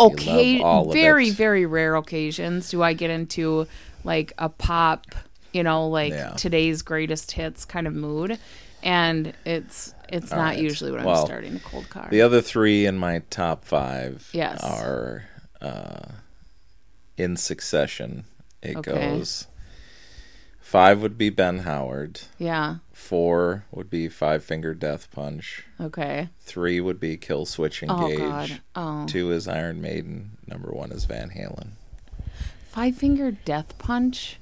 Okay, 0.00 0.58
love 0.60 0.92
very, 0.92 1.28
it. 1.28 1.34
very 1.34 1.66
rare 1.66 1.96
occasions 1.96 2.70
do 2.70 2.82
I 2.82 2.92
get 2.92 3.10
into 3.10 3.66
like 4.04 4.32
a 4.38 4.48
pop, 4.48 5.06
you 5.52 5.62
know, 5.62 5.88
like 5.88 6.12
Yeah. 6.12 6.30
today's 6.36 6.82
greatest 6.82 7.32
hits 7.32 7.64
kind 7.64 7.86
of 7.86 7.94
mood, 7.94 8.38
and 8.82 9.32
it's 9.44 9.94
it's 10.08 10.30
not 10.30 10.38
right. 10.54 10.58
usually 10.58 10.90
when 10.92 11.06
I'm 11.06 11.24
starting 11.26 11.56
a 11.56 11.60
cold 11.60 11.88
car. 11.90 12.08
The 12.10 12.22
other 12.22 12.40
three 12.40 12.86
in 12.86 12.96
my 12.98 13.22
top 13.30 13.64
five 13.64 14.28
Yes. 14.32 14.62
are 14.62 15.24
uh, 15.60 16.12
in 17.16 17.36
succession. 17.36 18.24
It 18.62 18.76
Okay. 18.76 18.92
goes. 18.92 19.46
Five 20.60 21.00
would 21.00 21.16
be 21.16 21.30
Ben 21.30 21.60
Howard. 21.60 22.20
yeah. 22.38 22.76
Four 22.92 23.64
would 23.70 23.88
be 23.88 24.08
Five 24.08 24.44
Finger 24.44 24.74
Death 24.74 25.10
Punch. 25.12 25.64
Okay. 25.80 26.28
Three 26.40 26.78
would 26.80 27.00
be 27.00 27.16
Kill 27.16 27.46
Switch 27.46 27.82
Oh 27.88 28.06
Engage. 28.10 28.18
God. 28.18 28.60
Oh. 28.74 29.06
Two 29.06 29.30
is 29.32 29.48
Iron 29.48 29.80
Maiden. 29.80 30.36
Number 30.46 30.70
one 30.72 30.90
is 30.92 31.04
Van 31.06 31.30
Halen. 31.30 31.70
Five 32.70 32.96
Finger 32.96 33.30
Death 33.30 33.78
Punch. 33.78 34.38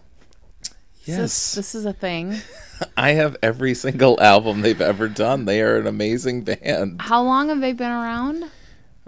Is 1.07 1.17
This, 1.17 1.53
this 1.53 1.75
is 1.75 1.85
a 1.85 1.93
thing. 1.93 2.37
I 2.97 3.13
have 3.13 3.37
every 3.43 3.75
single 3.75 4.21
album 4.21 4.61
they've 4.61 4.81
ever 4.81 5.09
done. 5.09 5.45
They 5.45 5.63
are 5.63 5.79
an 5.79 5.87
amazing 5.87 6.43
band. 6.45 7.01
How 7.01 7.23
long 7.23 7.49
have 7.49 7.61
they 7.61 7.73
been 7.73 7.91
around? 7.91 8.45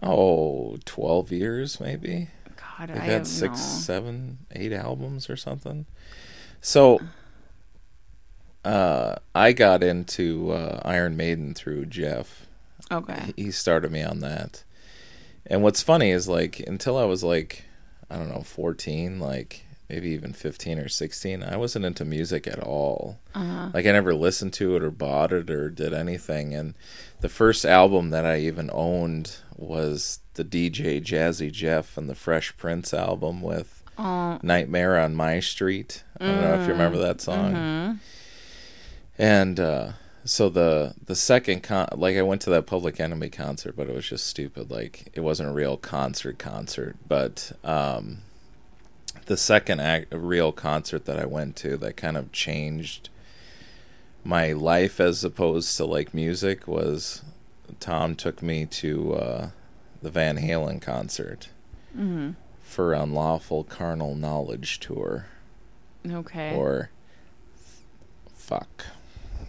Oh, 0.02 0.78
12 0.84 1.32
years 1.32 1.80
maybe. 1.80 2.28
God, 2.56 2.88
They've 2.88 2.96
I 2.96 3.00
had 3.00 3.12
have 3.12 3.26
six, 3.26 3.58
no. 3.58 3.64
seven, 3.64 4.38
eight 4.52 4.72
albums 4.72 5.28
or 5.28 5.36
something. 5.36 5.86
So, 6.60 7.00
uh, 8.64 9.16
I 9.34 9.52
got 9.52 9.82
into 9.82 10.52
uh, 10.52 10.80
Iron 10.84 11.16
Maiden 11.16 11.54
through 11.54 11.86
Jeff. 11.86 12.46
Okay. 12.90 13.32
He 13.36 13.50
started 13.50 13.90
me 13.92 14.02
on 14.02 14.20
that. 14.20 14.64
And 15.46 15.62
what's 15.62 15.82
funny 15.82 16.10
is 16.10 16.28
like 16.28 16.60
until 16.60 16.96
I 16.96 17.04
was 17.04 17.24
like, 17.24 17.64
I 18.10 18.16
don't 18.16 18.28
know, 18.28 18.42
fourteen, 18.42 19.18
like 19.18 19.64
maybe 19.88 20.10
even 20.10 20.32
fifteen 20.32 20.78
or 20.78 20.88
sixteen, 20.88 21.42
I 21.42 21.56
wasn't 21.56 21.84
into 21.84 22.04
music 22.04 22.46
at 22.46 22.60
all. 22.60 23.18
Uh-huh. 23.34 23.70
Like 23.74 23.86
I 23.86 23.92
never 23.92 24.14
listened 24.14 24.52
to 24.54 24.76
it 24.76 24.82
or 24.82 24.90
bought 24.90 25.32
it 25.32 25.50
or 25.50 25.70
did 25.70 25.92
anything. 25.94 26.54
And 26.54 26.74
the 27.20 27.28
first 27.28 27.64
album 27.64 28.10
that 28.10 28.24
I 28.26 28.38
even 28.40 28.70
owned 28.72 29.36
was 29.56 30.20
the 30.34 30.44
DJ 30.44 31.02
Jazzy 31.02 31.50
Jeff 31.50 31.96
and 31.96 32.08
the 32.08 32.14
Fresh 32.14 32.56
Prince 32.56 32.92
album 32.94 33.42
with 33.42 33.74
Oh. 34.00 34.38
Nightmare 34.44 34.96
on 34.96 35.16
My 35.16 35.40
Street. 35.40 36.04
I 36.20 36.26
don't 36.26 36.40
know 36.40 36.54
if 36.60 36.66
you 36.68 36.72
remember 36.72 36.98
that 36.98 37.20
song. 37.20 37.52
Mm-hmm. 37.52 37.92
And 39.18 39.58
uh, 39.58 39.92
so 40.24 40.48
the 40.48 40.94
the 41.04 41.16
second 41.16 41.62
con, 41.64 41.88
like 41.96 42.16
I 42.16 42.22
went 42.22 42.40
to 42.42 42.50
that 42.50 42.66
Public 42.66 43.00
Enemy 43.00 43.30
concert, 43.30 43.74
but 43.76 43.88
it 43.88 43.94
was 43.94 44.08
just 44.08 44.26
stupid. 44.26 44.70
Like 44.70 45.10
it 45.14 45.20
wasn't 45.20 45.48
a 45.48 45.52
real 45.52 45.76
concert 45.76 46.38
concert. 46.38 46.96
But 47.08 47.50
um, 47.64 48.18
the 49.28 49.36
second 49.36 49.80
act, 49.80 50.12
real 50.12 50.52
concert 50.52 51.04
that 51.06 51.18
I 51.18 51.24
went 51.26 51.54
to 51.56 51.76
that 51.78 51.96
kind 51.96 52.16
of 52.16 52.32
changed 52.32 53.08
my 54.24 54.52
life 54.52 54.98
as 55.00 55.22
opposed 55.24 55.76
to 55.76 55.84
like 55.84 56.12
music 56.12 56.66
was 56.66 57.22
Tom 57.80 58.14
took 58.14 58.42
me 58.42 58.66
to 58.66 59.14
uh, 59.14 59.50
the 60.02 60.10
Van 60.10 60.36
Halen 60.38 60.82
concert 60.82 61.48
Mm-hmm. 61.96 62.32
for 62.62 62.92
Unlawful 62.92 63.64
Carnal 63.64 64.14
Knowledge 64.14 64.78
tour 64.78 65.26
Okay. 66.08 66.54
or 66.54 66.90
fuck. 68.34 68.84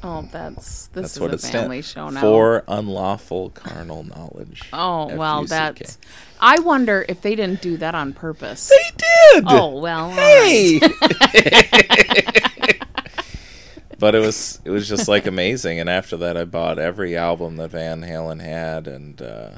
Oh, 0.04 0.28
that's 0.32 0.88
this 0.88 1.02
That's 1.04 1.16
is 1.16 1.20
what 1.20 1.34
a 1.34 1.38
family 1.38 1.82
show 1.82 2.10
now. 2.10 2.22
for. 2.22 2.64
Unlawful 2.68 3.50
carnal 3.52 4.04
knowledge. 4.04 4.64
Oh 4.74 5.16
well, 5.16 5.46
that's. 5.46 5.98
I 6.40 6.60
wonder 6.60 7.06
if 7.10 7.22
they 7.22 7.36
didn't 7.36 7.62
do 7.62 7.78
that 7.78 7.96
on 7.96 8.14
purpose. 8.14 8.70
They 8.70 8.92
did. 8.98 9.44
Oh 9.48 9.80
well. 9.80 10.06
all 10.06 10.16
right. 10.16 10.80
Hey. 10.82 12.80
but 14.00 14.16
it 14.16 14.20
was 14.20 14.62
it 14.64 14.70
was 14.70 14.88
just 14.88 15.08
like 15.08 15.26
amazing, 15.26 15.80
and 15.80 15.90
after 15.90 16.18
that, 16.18 16.38
I 16.38 16.46
bought 16.46 16.80
every 16.80 17.18
album 17.18 17.58
that 17.58 17.72
Van 17.72 18.02
Halen 18.02 18.42
had, 18.42 18.88
and 18.88 19.22
uh, 19.22 19.50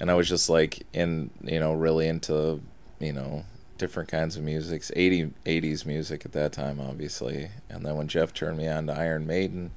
and 0.00 0.10
I 0.10 0.14
was 0.14 0.28
just 0.28 0.48
like 0.48 0.82
in 0.92 1.30
you 1.42 1.60
know 1.60 1.72
really 1.72 2.08
into 2.08 2.60
you 2.98 3.12
know 3.12 3.44
different 3.78 4.08
kinds 4.08 4.36
of 4.36 4.42
music 4.42 4.82
80 4.94 5.30
80s 5.44 5.84
music 5.84 6.24
at 6.24 6.32
that 6.32 6.52
time 6.52 6.80
obviously 6.80 7.48
and 7.68 7.84
then 7.84 7.96
when 7.96 8.08
jeff 8.08 8.32
turned 8.32 8.56
me 8.58 8.68
on 8.68 8.86
to 8.86 8.92
iron 8.92 9.26
maiden 9.26 9.72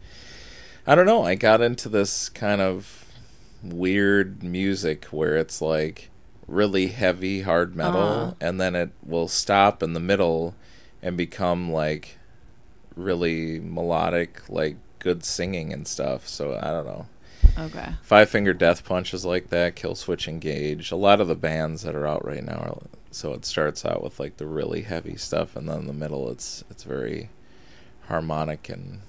i 0.86 0.94
don't 0.96 1.06
know 1.08 1.24
i 1.24 1.36
got 1.36 1.62
into 1.62 1.90
this 1.90 2.30
kind 2.30 2.62
of 2.62 3.06
weird 3.64 4.44
music 4.44 5.06
where 5.06 5.36
it's 5.36 5.62
like 5.62 6.10
really 6.48 6.88
heavy 6.88 7.42
hard 7.42 7.76
metal 7.76 8.02
Uh-huh. 8.02 8.34
and 8.40 8.62
then 8.62 8.76
it 8.76 8.92
will 9.04 9.28
stop 9.28 9.82
in 9.82 9.94
the 9.94 10.00
middle 10.00 10.54
and 11.02 11.18
become 11.18 11.72
like 11.72 12.18
really 12.96 13.60
melodic 13.60 14.42
like 14.50 14.78
good 15.00 15.24
singing 15.24 15.74
and 15.74 15.88
stuff 15.88 16.28
so 16.28 16.56
i 16.62 16.68
don't 16.72 16.86
know 16.86 17.06
Okay. 17.58 17.94
Five 18.04 18.30
Finger 18.30 18.54
Death 18.54 18.84
Punch 18.86 19.16
is 19.16 19.26
like 19.26 19.50
that. 19.50 19.76
Killswitch 19.76 20.28
Engage. 20.28 20.92
A 20.92 20.96
lot 20.96 21.20
of 21.20 21.28
the 21.28 21.36
bands 21.36 21.82
that 21.82 21.96
are 21.96 22.06
out 22.06 22.24
right 22.24 22.44
now 22.44 22.54
are 22.58 22.78
so 23.12 23.34
it 23.34 23.46
starts 23.46 23.86
out 23.86 24.04
with 24.04 24.20
like 24.20 24.38
the 24.38 24.46
really 24.48 24.82
heavy 24.82 25.16
stuff, 25.16 25.56
and 25.56 25.68
then 25.70 25.80
in 25.80 25.88
the 25.88 25.94
middle 25.94 26.30
it's 26.30 26.64
it's 26.70 26.84
very 26.84 27.30
harmonic 28.08 28.70
and. 28.70 29.00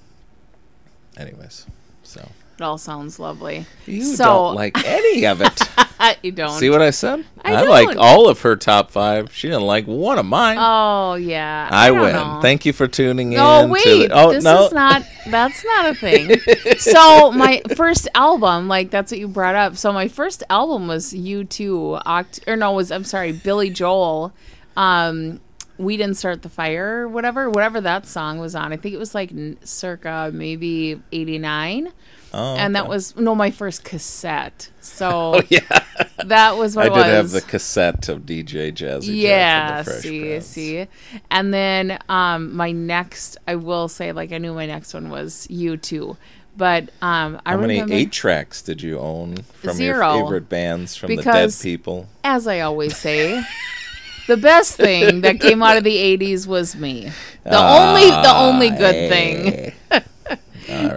Anyways, 1.16 1.66
so 2.04 2.20
It 2.56 2.62
all 2.62 2.78
sounds 2.78 3.18
lovely. 3.18 3.66
you 3.86 4.04
So- 4.04 4.24
don't 4.24 4.54
like 4.54 4.76
any 4.86 5.26
of 5.26 5.40
it. 5.40 5.60
you 6.22 6.30
don't. 6.32 6.50
See 6.58 6.70
what 6.70 6.80
I 6.82 6.90
said? 6.90 7.24
I 7.54 7.62
like 7.62 7.96
all 7.96 8.28
of 8.28 8.40
her 8.42 8.56
top 8.56 8.90
five. 8.90 9.34
She 9.34 9.48
didn't 9.48 9.66
like 9.66 9.86
one 9.86 10.18
of 10.18 10.26
mine. 10.26 10.56
Oh 10.60 11.14
yeah. 11.14 11.68
I, 11.70 11.88
don't 11.88 12.00
win. 12.00 12.12
know. 12.12 12.38
Thank 12.42 12.66
you 12.66 12.72
for 12.72 12.88
tuning 12.88 13.30
No, 13.30 13.64
in. 13.64 13.70
wait. 13.70 13.84
To 13.84 14.08
the, 14.08 14.10
oh 14.12 14.32
this 14.32 14.44
no, 14.44 14.66
is 14.66 14.72
not. 14.72 15.02
That's 15.26 15.64
not 15.64 15.90
a 15.90 15.94
thing. 15.94 16.38
so 16.78 17.32
my 17.32 17.62
first 17.76 18.08
album, 18.14 18.68
like 18.68 18.90
that's 18.90 19.10
what 19.12 19.18
you 19.20 19.28
brought 19.28 19.54
up. 19.54 19.76
So 19.76 19.92
my 19.92 20.08
first 20.08 20.42
album 20.50 20.88
was 20.88 21.12
U 21.14 21.44
two, 21.44 21.98
Oct- 22.06 22.46
or 22.46 22.56
no, 22.56 22.72
was 22.72 22.90
I'm 22.90 23.04
sorry, 23.04 23.32
Billy 23.32 23.70
Joel. 23.70 24.32
Um, 24.76 25.40
we 25.78 25.96
didn't 25.96 26.16
start 26.16 26.42
the 26.42 26.48
fire, 26.48 27.02
or 27.02 27.08
whatever, 27.08 27.48
whatever 27.48 27.80
that 27.80 28.04
song 28.06 28.38
was 28.38 28.54
on. 28.54 28.72
I 28.72 28.76
think 28.76 28.94
it 28.94 28.98
was 28.98 29.14
like 29.14 29.32
circa 29.64 30.30
maybe 30.32 31.00
eighty 31.12 31.38
nine. 31.38 31.92
Oh, 32.32 32.56
and 32.56 32.76
that 32.76 32.88
was 32.88 33.16
no 33.16 33.34
my 33.34 33.50
first 33.50 33.84
cassette. 33.84 34.70
So 34.80 35.40
yeah. 35.48 35.60
that 36.26 36.56
was 36.56 36.76
what 36.76 36.90
I 36.92 36.94
did 36.94 37.06
have 37.14 37.30
the 37.30 37.40
cassette 37.40 38.08
of 38.08 38.20
DJ 38.22 38.72
Jazzy 38.72 39.20
yeah 39.22 39.78
and 39.78 39.86
the 39.86 39.90
Fresh 39.90 40.02
see 40.02 40.20
Prince. 40.20 40.46
see 40.46 40.86
and 41.30 41.54
then 41.54 41.98
um 42.08 42.54
my 42.56 42.72
next 42.72 43.36
i 43.46 43.54
will 43.54 43.88
say 43.88 44.12
like 44.12 44.32
i 44.32 44.38
knew 44.38 44.52
my 44.54 44.66
next 44.66 44.94
one 44.94 45.10
was 45.10 45.46
U 45.50 45.76
two 45.76 46.16
but 46.56 46.90
um 47.02 47.40
i 47.46 47.52
How 47.52 47.58
many 47.58 47.74
remember 47.74 47.94
eight 47.94 48.12
tracks 48.12 48.62
did 48.62 48.82
you 48.82 48.98
own 48.98 49.36
from 49.54 49.76
Zero. 49.76 50.14
your 50.14 50.24
favorite 50.24 50.48
bands 50.48 50.96
from 50.96 51.08
Because- 51.08 51.58
the 51.58 51.64
dead 51.64 51.78
people? 51.78 52.08
as 52.24 52.46
i 52.46 52.60
always 52.60 52.96
say 52.96 53.42
the 54.26 54.36
best 54.36 54.76
thing 54.76 55.20
that 55.22 55.40
came 55.40 55.62
out 55.62 55.76
of 55.76 55.84
the 55.84 55.96
80s 56.18 56.46
was 56.46 56.74
me 56.76 57.10
the 57.44 57.58
only 57.58 58.08
the 58.10 58.34
only 58.36 58.70
good 58.70 59.08
thing 59.10 59.72
All 59.90 60.00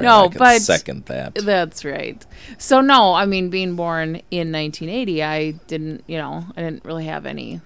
right, 0.03 0.23
No, 0.23 0.29
but- 0.29 0.61
second 0.61 1.05
that. 1.05 1.35
that's 1.35 1.85
right 1.85 2.25
so 2.57 2.81
no 2.81 3.13
i 3.13 3.25
mean 3.25 3.49
being 3.49 3.75
born 3.75 4.21
in 4.31 4.51
1980 4.51 5.23
i 5.23 5.51
didn't 5.67 6.03
you 6.07 6.17
know 6.17 6.45
i 6.55 6.61
didn't 6.61 6.83
really 6.85 7.05
have 7.05 7.25
any 7.25 7.61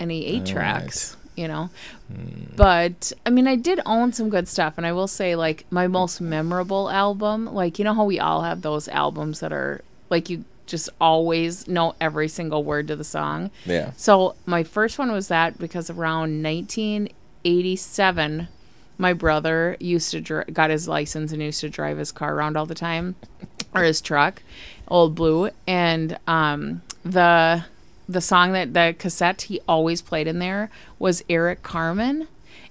any 0.00 0.26
oh, 0.26 0.30
eight 0.30 0.40
All 0.40 0.46
tracks 0.46 1.16
you 1.36 1.46
know. 1.46 1.70
Hmm. 2.08 2.44
But 2.56 3.12
I 3.24 3.30
mean, 3.30 3.46
I 3.46 3.54
did 3.56 3.80
own 3.86 4.12
some 4.12 4.28
good 4.30 4.48
stuff, 4.48 4.74
and 4.76 4.84
I 4.86 4.92
will 4.92 5.06
say, 5.06 5.36
like 5.36 5.64
my 5.70 5.86
most 5.86 6.20
memorable 6.20 6.90
album, 6.90 7.54
like 7.54 7.78
you 7.78 7.84
know 7.84 7.94
how 7.94 8.04
we 8.04 8.18
all 8.18 8.42
have 8.42 8.62
those 8.62 8.88
albums 8.88 9.38
that 9.40 9.52
are 9.52 9.82
like 10.10 10.28
you 10.30 10.44
just 10.66 10.88
always 11.00 11.68
know 11.68 11.94
every 12.00 12.28
single 12.28 12.64
word 12.64 12.88
to 12.88 12.96
the 12.96 13.04
song. 13.04 13.52
Yeah. 13.64 13.92
So 13.96 14.34
my 14.46 14.64
first 14.64 14.98
one 14.98 15.12
was 15.12 15.28
that 15.28 15.58
because 15.58 15.90
around 15.90 16.42
1987, 16.42 18.48
my 18.98 19.12
brother 19.12 19.76
used 19.80 20.10
to 20.12 20.20
dri- 20.20 20.44
got 20.52 20.70
his 20.70 20.88
license 20.88 21.32
and 21.32 21.42
used 21.42 21.60
to 21.60 21.68
drive 21.68 21.98
his 21.98 22.12
car 22.12 22.34
around 22.34 22.56
all 22.56 22.66
the 22.66 22.74
time, 22.74 23.14
or 23.74 23.82
his 23.82 24.00
truck, 24.00 24.42
old 24.88 25.14
blue, 25.14 25.50
and 25.66 26.18
um 26.26 26.82
the 27.04 27.64
the 28.08 28.20
song 28.20 28.52
that 28.52 28.72
the 28.72 28.94
cassette 28.98 29.42
he 29.42 29.60
always 29.68 30.00
played 30.00 30.26
in 30.26 30.38
there 30.38 30.70
was 30.98 31.24
Eric 31.28 31.62
Carmen, 31.62 32.28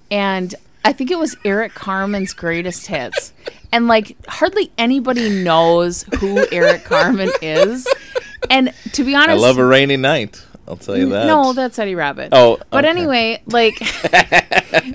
and 0.10 0.55
I 0.84 0.94
think 0.94 1.10
it 1.12 1.17
was 1.17 1.36
Eric 1.44 1.74
Carmen's 1.74 2.34
greatest 2.34 2.88
hits. 2.88 3.34
And 3.72 3.88
like 3.88 4.15
hardly 4.27 4.72
anybody 4.77 5.44
knows 5.44 6.03
who 6.20 6.46
Eric 6.51 6.86
Carmen 6.86 7.32
is. 7.41 7.88
And 8.50 8.72
to 8.94 9.03
be 9.03 9.15
honest 9.15 9.32
I 9.32 9.34
love 9.34 9.58
a 9.58 9.65
rainy 9.65 9.98
night. 9.98 10.46
I'll 10.67 10.77
tell 10.77 10.98
you 10.98 11.10
that. 11.10 11.27
no, 11.27 11.53
that's 11.53 11.77
Eddie 11.77 11.93
Rabbitt. 11.95 12.29
Oh, 12.31 12.57
but 12.72 12.86
okay. 12.86 12.89
anyway, 12.89 13.41
like, 13.45 13.79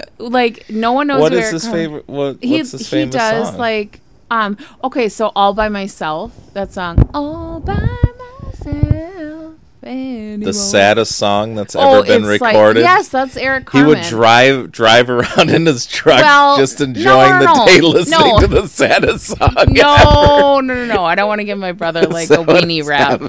like 0.18 0.68
no 0.68 0.92
one 0.92 1.06
knows 1.06 1.20
What 1.20 1.32
is 1.32 1.50
his 1.50 1.62
Carmen- 1.64 1.80
favorite? 1.86 2.08
What, 2.08 2.38
He 2.42 2.56
what's 2.58 2.72
his 2.72 2.80
he 2.80 2.86
famous 2.86 3.14
does 3.14 3.48
song? 3.50 3.58
like 3.58 4.00
um 4.32 4.56
okay, 4.84 5.08
so 5.08 5.30
all 5.36 5.54
by 5.54 5.68
myself. 5.68 6.32
That 6.54 6.72
song, 6.72 7.08
all 7.14 7.60
by 7.60 7.74
myself. 7.74 9.54
the 9.82 10.52
saddest 10.52 11.16
song 11.16 11.54
that's 11.54 11.74
Oh, 11.76 12.00
ever 12.00 12.06
been 12.06 12.30
it's 12.30 12.40
like- 12.40 12.54
recorded. 12.54 12.80
yes, 12.80 13.08
that's 13.08 13.36
Eric 13.36 13.70
He 13.70 13.82
would 13.82 14.02
drive 14.02 14.70
drive 14.72 15.08
around 15.08 15.50
in 15.50 15.66
his 15.66 15.86
truck, 15.86 16.22
Well, 16.22 16.56
just 16.58 16.80
enjoying 16.80 17.38
no, 17.40 17.44
no, 17.46 17.64
the 17.64 17.70
day, 17.70 17.80
listening 17.80 18.40
to 18.40 18.46
the 18.48 18.66
saddest 18.68 19.26
song. 19.38 19.54
No, 19.68 20.60
no, 20.60 20.74
no, 20.74 20.84
no. 20.86 21.04
I 21.04 21.14
don't 21.14 21.28
want 21.28 21.38
to 21.40 21.44
give 21.44 21.58
my 21.58 21.72
brother 21.72 22.02
like 22.06 22.28
a 22.30 22.38
weenie 22.44 22.84
rap. 22.84 23.20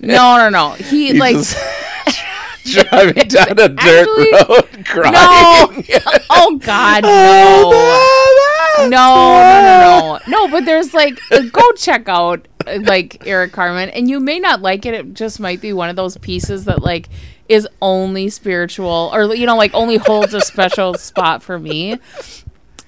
No, 0.00 0.36
no, 0.38 0.48
no. 0.48 0.70
He 0.72 1.08
He's 1.08 1.20
like 1.20 1.36
just 1.36 1.56
driving 2.70 3.28
down 3.28 3.50
a 3.58 3.68
dirt 3.68 3.78
actually- 3.78 4.32
road, 4.32 4.84
crying. 4.86 5.84
no. 5.88 6.00
Oh 6.32 6.56
God, 6.58 7.02
no. 7.02 8.88
No, 8.88 8.88
no, 8.88 9.62
no, 9.62 10.18
no, 10.26 10.46
no. 10.46 10.50
But 10.50 10.64
there's 10.64 10.94
like, 10.94 11.18
uh, 11.30 11.42
go 11.52 11.72
check 11.72 12.08
out 12.08 12.46
uh, 12.66 12.78
like 12.82 13.26
Eric 13.26 13.52
Carmen, 13.52 13.90
and 13.90 14.08
you 14.08 14.20
may 14.20 14.38
not 14.38 14.62
like 14.62 14.86
it. 14.86 14.94
It 14.94 15.12
just 15.14 15.38
might 15.40 15.60
be 15.60 15.72
one 15.72 15.90
of 15.90 15.96
those 15.96 16.16
pieces 16.18 16.64
that 16.64 16.80
like 16.82 17.08
is 17.48 17.68
only 17.82 18.30
spiritual, 18.30 19.10
or 19.12 19.34
you 19.34 19.44
know, 19.44 19.56
like 19.56 19.74
only 19.74 19.96
holds 19.96 20.32
a 20.34 20.40
special 20.40 20.94
spot 20.94 21.42
for 21.42 21.58
me. 21.58 21.98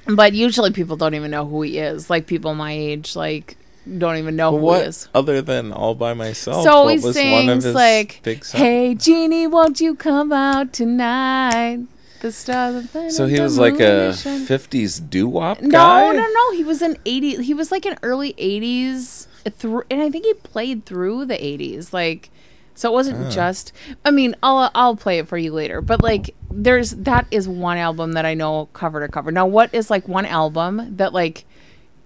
But 0.06 0.32
usually, 0.32 0.70
people 0.72 0.96
don't 0.96 1.14
even 1.14 1.30
know 1.30 1.46
who 1.46 1.62
he 1.62 1.78
is. 1.78 2.08
Like 2.08 2.26
people 2.26 2.54
my 2.54 2.72
age, 2.72 3.14
like 3.14 3.56
don't 3.98 4.16
even 4.16 4.36
know 4.36 4.52
who 4.52 4.58
he 4.58 4.64
What 4.64 4.86
is. 4.86 5.08
other 5.14 5.42
than 5.42 5.72
all 5.72 5.94
by 5.94 6.14
myself? 6.14 6.64
So 6.64 6.84
what 6.84 6.98
he 6.98 7.04
was 7.04 7.04
one 7.04 7.14
of 7.14 7.14
sings 7.14 7.64
his 7.64 7.74
like, 7.74 8.20
big 8.22 8.44
"Hey 8.46 8.94
Deanie, 8.94 9.50
won't 9.50 9.80
you 9.80 9.94
come 9.94 10.32
out 10.32 10.72
tonight? 10.72 11.86
The 12.20 12.30
stars." 12.30 12.88
So 13.14 13.26
he 13.26 13.40
was 13.40 13.58
like 13.58 13.80
a 13.80 14.12
'50s 14.12 15.10
doo-wop 15.10 15.60
guy. 15.60 16.06
No, 16.06 16.12
no, 16.12 16.26
no. 16.26 16.52
He 16.56 16.62
was 16.62 16.80
an 16.82 16.96
80s. 17.04 17.42
He 17.42 17.54
was 17.54 17.72
like 17.72 17.84
an 17.84 17.98
early 18.02 18.34
80s 18.34 19.26
through 19.50 19.82
and 19.90 20.00
I 20.00 20.10
think 20.10 20.24
he 20.24 20.34
played 20.34 20.86
through 20.86 21.26
the 21.26 21.34
80s. 21.34 21.92
Like 21.92 22.30
so 22.74 22.90
it 22.90 22.94
wasn't 22.94 23.26
ah. 23.26 23.30
just 23.30 23.72
I 24.04 24.10
mean, 24.10 24.34
I'll 24.42 24.70
I'll 24.74 24.96
play 24.96 25.18
it 25.18 25.28
for 25.28 25.36
you 25.36 25.52
later. 25.52 25.80
But 25.80 26.02
like 26.02 26.34
there's 26.50 26.92
that 26.92 27.26
is 27.30 27.48
one 27.48 27.78
album 27.78 28.12
that 28.12 28.24
I 28.24 28.34
know 28.34 28.66
cover 28.72 29.00
to 29.00 29.12
cover. 29.12 29.30
Now 29.30 29.46
what 29.46 29.74
is 29.74 29.90
like 29.90 30.08
one 30.08 30.26
album 30.26 30.96
that 30.96 31.12
like 31.12 31.44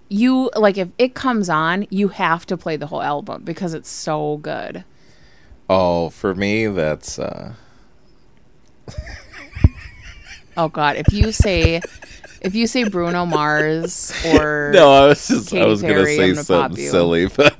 you 0.08 0.50
like 0.56 0.78
if 0.78 0.88
it 0.98 1.14
comes 1.14 1.48
on, 1.48 1.86
you 1.90 2.08
have 2.08 2.46
to 2.46 2.56
play 2.56 2.76
the 2.76 2.86
whole 2.88 3.02
album 3.02 3.42
because 3.44 3.74
it's 3.74 3.88
so 3.90 4.38
good. 4.38 4.84
Oh, 5.68 6.10
for 6.10 6.34
me, 6.34 6.66
that's 6.66 7.18
uh, 7.18 7.54
Oh 10.56 10.68
god, 10.68 10.96
if 10.96 11.12
you 11.12 11.32
say 11.32 11.82
if 12.40 12.54
you 12.54 12.66
say 12.66 12.84
Bruno 12.84 13.26
Mars 13.26 14.12
or 14.22 14.72
no. 14.74 14.92
I 14.92 15.06
was 15.08 15.26
just 15.28 15.54
I 15.56 15.64
Katy 15.64 15.66
was 15.66 15.82
gonna 15.82 16.06
Perry, 16.06 16.06
say 16.06 16.34
I'm 16.34 16.44
gonna 16.44 16.44
something 16.44 16.76
silly, 16.76 17.26
but 17.28 17.56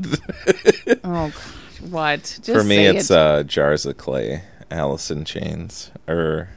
oh 1.05 1.31
god, 1.31 1.35
what? 1.81 2.38
Just 2.42 2.51
for 2.51 2.64
me, 2.64 2.87
say 2.87 2.87
it's 2.87 3.11
it. 3.11 3.11
uh, 3.11 3.42
jars 3.44 3.87
of 3.87 3.97
clay, 3.99 4.42
Alice 4.71 5.11
in 5.11 5.25
Chains, 5.25 5.90
or 6.09 6.51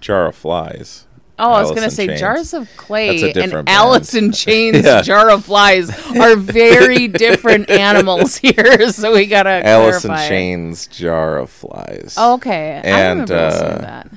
jar 0.00 0.26
of 0.28 0.36
flies. 0.36 1.05
Oh, 1.38 1.52
I 1.52 1.60
was 1.60 1.70
gonna 1.72 1.90
say 1.90 2.08
Chains. 2.08 2.20
jars 2.20 2.54
of 2.54 2.68
clay 2.76 3.32
and 3.34 3.34
different 3.34 3.68
Alice 3.68 4.14
in 4.14 4.32
Chains 4.32 4.84
Yeah. 4.84 5.02
jar 5.02 5.30
of 5.30 5.44
flies 5.44 5.90
are 6.16 6.36
very 6.36 7.08
different 7.24 7.68
animals 7.70 8.36
here, 8.38 8.90
so 8.90 9.12
we 9.12 9.26
gotta 9.26 9.62
Alice 9.64 10.04
clarify. 10.04 10.24
in 10.24 10.28
Chains, 10.28 10.86
jar 10.86 11.38
of 11.38 11.50
flies. 11.50 12.14
Oh, 12.16 12.34
okay, 12.34 12.80
I 12.84 12.88
And, 12.88 13.28
remember 13.28 13.34
uh, 13.34 13.78
that. 13.78 14.10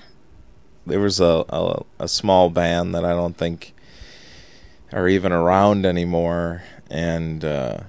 there 0.85 0.99
was 0.99 1.19
a, 1.19 1.43
a 1.49 1.83
a 1.99 2.07
small 2.07 2.49
band 2.49 2.95
that 2.95 3.03
I 3.05 3.11
don't 3.11 3.37
think 3.37 3.73
are 4.93 5.07
even 5.09 5.31
around 5.31 5.85
anymore, 5.85 6.63
and 6.89 7.43
uh, 7.43 7.79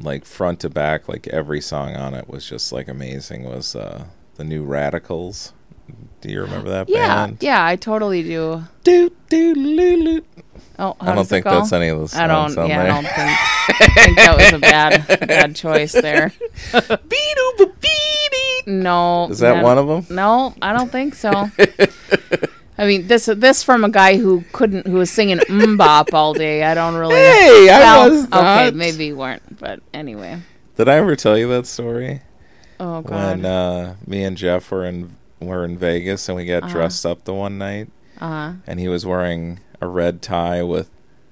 like 0.00 0.24
front 0.24 0.60
to 0.60 0.68
back, 0.70 1.08
like 1.08 1.26
every 1.28 1.60
song 1.60 1.94
on 1.96 2.14
it 2.14 2.28
was 2.28 2.48
just 2.48 2.72
like 2.72 2.88
amazing. 2.88 3.44
Was 3.44 3.74
uh, 3.74 4.06
the 4.36 4.44
New 4.44 4.64
Radicals? 4.64 5.52
Do 6.20 6.30
you 6.30 6.42
remember 6.42 6.70
that 6.70 6.88
Yeah, 6.88 7.26
band? 7.26 7.38
yeah, 7.40 7.64
I 7.64 7.76
totally 7.76 8.22
do. 8.22 8.64
Do, 8.84 9.10
do, 9.28 9.54
loo, 9.54 9.96
loo. 9.96 10.22
Oh, 10.78 10.94
I 11.00 11.14
don't 11.14 11.26
think 11.26 11.44
go? 11.44 11.50
that's 11.52 11.72
any 11.72 11.88
of 11.88 11.98
the 12.00 12.08
songs 12.08 12.20
I 12.20 12.26
don't. 12.26 12.58
on 12.58 12.68
Yeah, 12.68 12.82
I 12.82 12.86
don't 12.86 13.06
think. 13.06 13.94
Think 14.04 14.16
that 14.18 14.36
was 14.36 14.52
a 14.52 14.58
bad, 14.58 15.26
bad 15.26 15.56
choice 15.56 15.92
there. 15.92 16.32
No, 18.68 19.28
Is 19.30 19.38
that 19.38 19.62
one 19.62 19.78
of 19.78 19.86
them? 19.86 20.06
No, 20.14 20.52
I 20.60 20.72
don't 20.72 20.90
think 20.90 21.14
so. 21.14 21.30
I 22.78 22.86
mean, 22.86 23.06
this 23.06 23.26
this 23.26 23.62
from 23.62 23.84
a 23.84 23.88
guy 23.88 24.16
who 24.18 24.42
couldn't, 24.52 24.88
who 24.88 24.94
was 24.94 25.08
singing 25.10 25.38
MMMBop 25.38 26.12
all 26.12 26.34
day. 26.34 26.64
I 26.64 26.74
don't 26.74 26.96
really. 26.96 27.14
Hey, 27.14 27.68
I 27.70 27.78
Well, 27.78 28.10
was 28.10 28.24
okay, 28.26 28.70
maybe 28.76 29.06
you 29.06 29.16
weren't, 29.16 29.58
but 29.60 29.80
anyway. 29.94 30.40
Did 30.76 30.88
I 30.88 30.96
ever 30.96 31.14
tell 31.14 31.38
you 31.38 31.48
that 31.50 31.66
story? 31.66 32.22
Oh 32.80 33.02
god. 33.02 33.10
when 33.40 33.44
uh, 33.46 33.94
me 34.04 34.24
and 34.24 34.36
Jeff 34.36 34.68
were 34.72 34.84
in 34.84 35.16
were 35.40 35.64
in 35.64 35.76
Vegas 35.78 36.28
and 36.28 36.36
we 36.36 36.44
got 36.46 36.64
Uh-huh. 36.64 36.72
dressed 36.72 37.04
up 37.06 37.24
the 37.24 37.34
one 37.34 37.58
night, 37.58 37.88
Uh 38.20 38.28
huh. 38.28 38.52
and 38.66 38.80
he 38.80 38.88
was 38.88 39.04
wearing 39.06 39.60
a 39.80 39.86
red 39.86 40.22
tie 40.22 40.62
with 40.62 40.90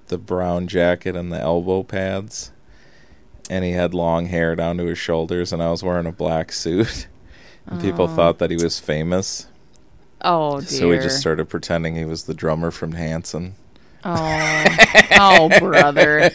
the 0.08 0.18
brown 0.18 0.66
jacket 0.68 1.16
and 1.16 1.32
the 1.32 1.40
elbow 1.40 1.82
pads, 1.82 2.50
and 3.48 3.64
he 3.64 3.72
had 3.72 3.94
long 3.94 4.26
hair 4.26 4.54
down 4.54 4.76
to 4.78 4.84
his 4.84 4.98
shoulders, 4.98 5.52
and 5.52 5.62
I 5.62 5.70
was 5.70 5.82
wearing 5.82 6.06
a 6.06 6.12
black 6.12 6.52
suit. 6.52 7.06
And 7.66 7.80
people 7.80 8.04
Oh. 8.04 8.08
thought 8.14 8.38
that 8.40 8.50
he 8.50 8.58
was 8.62 8.78
famous, 8.78 9.46
Oh 10.20 10.60
dear. 10.60 10.68
so 10.68 10.88
we 10.90 10.98
just 10.98 11.18
started 11.18 11.48
pretending 11.48 11.96
he 11.96 12.04
was 12.04 12.24
the 12.24 12.34
drummer 12.34 12.70
from 12.70 12.92
Hanson. 12.92 13.54
Oh, 14.04 14.64
oh, 15.18 15.58
brother! 15.58 16.30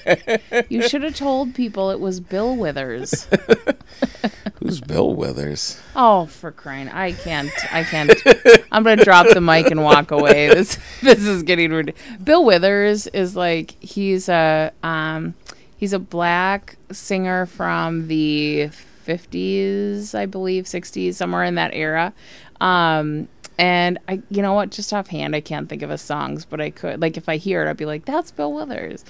You 0.70 0.88
should 0.88 1.04
have 1.04 1.16
told 1.16 1.54
people 1.54 1.92
it 1.92 2.00
was 2.00 2.20
Bill 2.20 2.56
Withers. 2.56 3.28
Who's 4.60 4.82
Bill 4.82 5.14
Withers? 5.14 5.80
Oh, 5.96 6.26
for 6.26 6.52
crying! 6.52 6.90
I 6.90 7.12
can't. 7.12 7.52
I 7.72 7.84
can't. 7.84 8.12
I'm 8.72 8.84
gonna 8.84 9.04
drop 9.04 9.28
the 9.30 9.42
mic 9.42 9.70
and 9.72 9.84
walk 9.84 10.12
away. 10.12 10.48
This 10.48 10.78
this 11.02 11.20
is 11.20 11.44
getting 11.44 11.72
ridiculous. 11.72 12.18
Bill 12.24 12.44
Withers 12.44 13.08
is 13.08 13.36
like 13.36 13.76
he's 13.80 14.30
a 14.30 14.72
um 14.84 15.36
he's 15.78 15.94
a 15.94 16.00
black 16.00 16.76
singer 16.92 17.46
from 17.46 18.08
the 18.08 18.70
50s, 19.08 20.14
I 20.14 20.26
believe, 20.26 20.66
60s, 20.66 21.14
somewhere 21.14 21.44
in 21.44 21.56
that 21.56 21.74
era. 21.74 22.14
Um 22.60 23.28
and 23.60 24.00
I 24.08 24.22
you 24.32 24.42
know 24.42 24.54
what, 24.54 24.72
just 24.72 24.92
offhand 24.94 25.36
I 25.36 25.42
can't 25.42 25.70
think 25.70 25.82
of 25.84 25.90
his 25.92 26.02
songs, 26.02 26.46
but 26.46 26.60
I 26.60 26.72
could 26.72 27.02
like 27.02 27.18
if 27.18 27.30
I 27.30 27.38
hear 27.38 27.64
it 27.66 27.70
I'd 27.70 27.78
be 27.78 27.86
like 27.86 28.06
that's 28.06 28.32
Bill 28.32 28.52
Withers. 28.54 29.06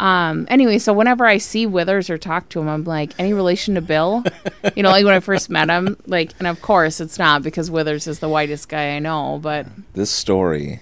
Um 0.00 0.46
anyway, 0.48 0.78
so 0.78 0.92
whenever 0.92 1.26
I 1.26 1.38
see 1.38 1.66
Withers 1.66 2.08
or 2.08 2.16
talk 2.18 2.48
to 2.50 2.60
him, 2.60 2.68
I'm 2.68 2.84
like 2.84 3.12
any 3.18 3.32
relation 3.34 3.74
to 3.74 3.80
Bill? 3.80 4.22
you 4.76 4.82
know, 4.84 4.90
like 4.90 5.04
when 5.04 5.14
I 5.14 5.20
first 5.20 5.50
met 5.50 5.68
him, 5.68 5.96
like 6.06 6.32
and 6.38 6.46
of 6.46 6.62
course 6.62 7.00
it's 7.00 7.18
not 7.18 7.42
because 7.42 7.70
Withers 7.70 8.06
is 8.06 8.20
the 8.20 8.28
whitest 8.28 8.68
guy 8.68 8.90
I 8.96 9.00
know, 9.00 9.40
but 9.42 9.66
This 9.94 10.10
story 10.10 10.80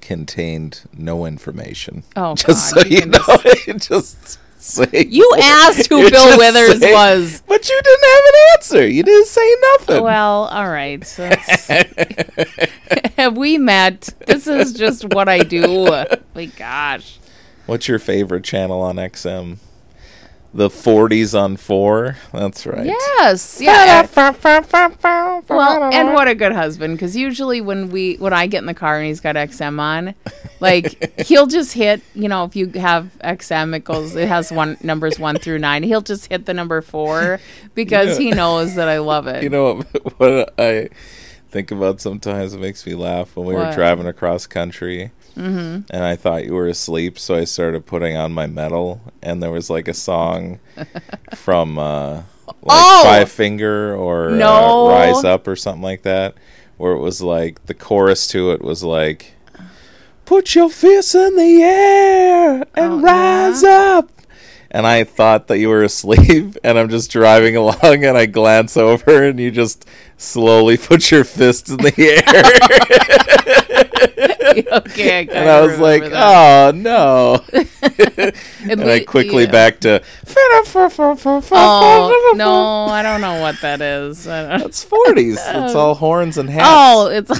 contained 0.00 0.82
no 0.92 1.24
information. 1.26 2.02
oh 2.16 2.34
just 2.46 2.74
god. 2.74 2.82
so 2.82 2.88
you 2.88 2.98
you 3.00 3.06
know, 3.06 3.76
just- 3.76 3.88
just 3.88 4.38
You 4.92 5.32
asked 5.40 5.88
who 5.88 6.10
Bill 6.10 6.38
Withers 6.38 6.80
saying- 6.80 6.92
was. 6.94 7.42
But 7.46 7.68
you 7.68 7.80
didn't 7.82 8.04
have 8.04 8.24
an 8.24 8.34
answer. 8.54 8.88
You 8.88 9.02
didn't 9.02 9.26
say 9.26 9.56
nothing. 9.72 10.02
Well, 10.02 10.44
all 10.46 10.68
right. 10.68 11.04
So 11.06 11.30
have 13.16 13.36
we 13.36 13.58
met? 13.58 14.08
This 14.26 14.46
is 14.46 14.72
just 14.72 15.04
what 15.14 15.28
I 15.28 15.38
do. 15.40 15.86
My 16.34 16.46
gosh. 16.46 17.18
What's 17.66 17.86
your 17.88 17.98
favorite 17.98 18.44
channel 18.44 18.80
on 18.80 18.96
XM? 18.96 19.58
The 20.54 20.70
40s 20.70 21.38
on 21.38 21.56
four. 21.58 22.16
That's 22.32 22.64
right. 22.66 22.86
Yes. 22.86 23.60
Yeah. 23.60 24.02
well, 25.56 25.82
and 25.92 26.14
what 26.14 26.26
a 26.26 26.34
good 26.34 26.52
husband 26.52 26.94
because 26.94 27.14
usually 27.14 27.60
when 27.60 27.90
we 27.90 28.14
when 28.16 28.32
I 28.32 28.46
get 28.46 28.58
in 28.60 28.66
the 28.66 28.72
car 28.74 28.96
and 28.98 29.06
he's 29.06 29.20
got 29.20 29.36
XM 29.36 29.78
on, 29.78 30.14
like 30.60 31.20
he'll 31.26 31.46
just 31.46 31.74
hit. 31.74 32.00
You 32.14 32.28
know, 32.28 32.44
if 32.44 32.56
you 32.56 32.70
have 32.76 33.10
XM, 33.22 33.76
it 33.76 33.84
goes. 33.84 34.16
It 34.16 34.26
has 34.28 34.50
one 34.50 34.78
numbers 34.82 35.18
one 35.18 35.36
through 35.36 35.58
nine. 35.58 35.82
He'll 35.82 36.00
just 36.00 36.26
hit 36.26 36.46
the 36.46 36.54
number 36.54 36.80
four 36.80 37.40
because 37.74 38.16
he 38.18 38.30
knows 38.30 38.74
that 38.76 38.88
I 38.88 38.98
love 38.98 39.26
it. 39.26 39.42
You 39.42 39.50
know 39.50 39.74
what, 39.74 40.18
what 40.18 40.54
I 40.58 40.88
think 41.50 41.70
about 41.70 42.00
sometimes? 42.00 42.54
It 42.54 42.60
makes 42.60 42.86
me 42.86 42.94
laugh 42.94 43.36
when 43.36 43.46
we 43.46 43.54
were 43.54 43.64
driving 43.74 44.06
across 44.06 44.46
country. 44.46 45.12
And 45.38 46.04
I 46.04 46.16
thought 46.16 46.44
you 46.44 46.54
were 46.54 46.66
asleep, 46.66 47.18
so 47.18 47.34
I 47.36 47.44
started 47.44 47.86
putting 47.86 48.16
on 48.16 48.32
my 48.32 48.46
metal, 48.46 49.00
and 49.22 49.42
there 49.42 49.50
was 49.50 49.70
like 49.70 49.88
a 49.88 49.94
song 49.94 50.58
from 51.34 51.78
uh, 51.78 52.22
like 52.46 52.82
Oh! 52.84 53.02
Five 53.04 53.30
Finger 53.30 53.94
or 53.94 54.30
No. 54.30 54.86
uh, 54.86 54.90
Rise 54.90 55.24
Up 55.24 55.46
or 55.46 55.56
something 55.56 55.82
like 55.82 56.02
that, 56.02 56.34
where 56.76 56.92
it 56.92 57.00
was 57.00 57.22
like 57.22 57.64
the 57.66 57.74
chorus 57.74 58.26
to 58.28 58.50
it 58.52 58.62
was 58.62 58.82
like, 58.82 59.34
"Put 60.24 60.54
your 60.54 60.68
fists 60.68 61.14
in 61.14 61.36
the 61.36 61.62
air 61.62 62.54
and 62.74 62.92
Oh, 62.94 63.00
rise 63.00 63.62
up." 63.62 64.10
And 64.70 64.86
I 64.86 65.04
thought 65.04 65.46
that 65.48 65.58
you 65.58 65.68
were 65.70 65.82
asleep, 65.82 66.56
and 66.64 66.78
I'm 66.78 66.90
just 66.90 67.10
driving 67.10 67.56
along, 67.56 68.04
and 68.04 68.18
I 68.18 68.26
glance 68.26 68.76
over, 68.76 69.24
and 69.24 69.38
you 69.40 69.50
just 69.50 69.86
slowly 70.18 70.76
put 70.90 71.10
your 71.10 71.24
fist 71.24 71.70
in 71.70 71.76
the 71.78 71.94
air, 71.96 73.37
okay, 74.72 75.18
I 75.18 75.20
and 75.20 75.48
I 75.48 75.60
was 75.60 75.78
like, 75.78 76.02
"Oh 76.04 76.72
no!" 76.74 77.44
and 78.70 78.80
I 78.82 79.00
quickly 79.04 79.46
back 79.46 79.80
to. 79.80 80.02
Oh 81.52 82.32
no, 82.36 82.86
I 82.86 83.02
don't 83.02 83.20
know 83.20 83.40
what 83.40 83.60
that 83.60 83.80
is. 83.80 84.24
That's 84.24 84.82
forties. 84.82 85.38
It's 85.38 85.74
all 85.74 85.94
horns 85.94 86.38
and 86.38 86.48
hats. 86.48 86.66
Oh, 86.68 87.06
it's. 87.08 87.30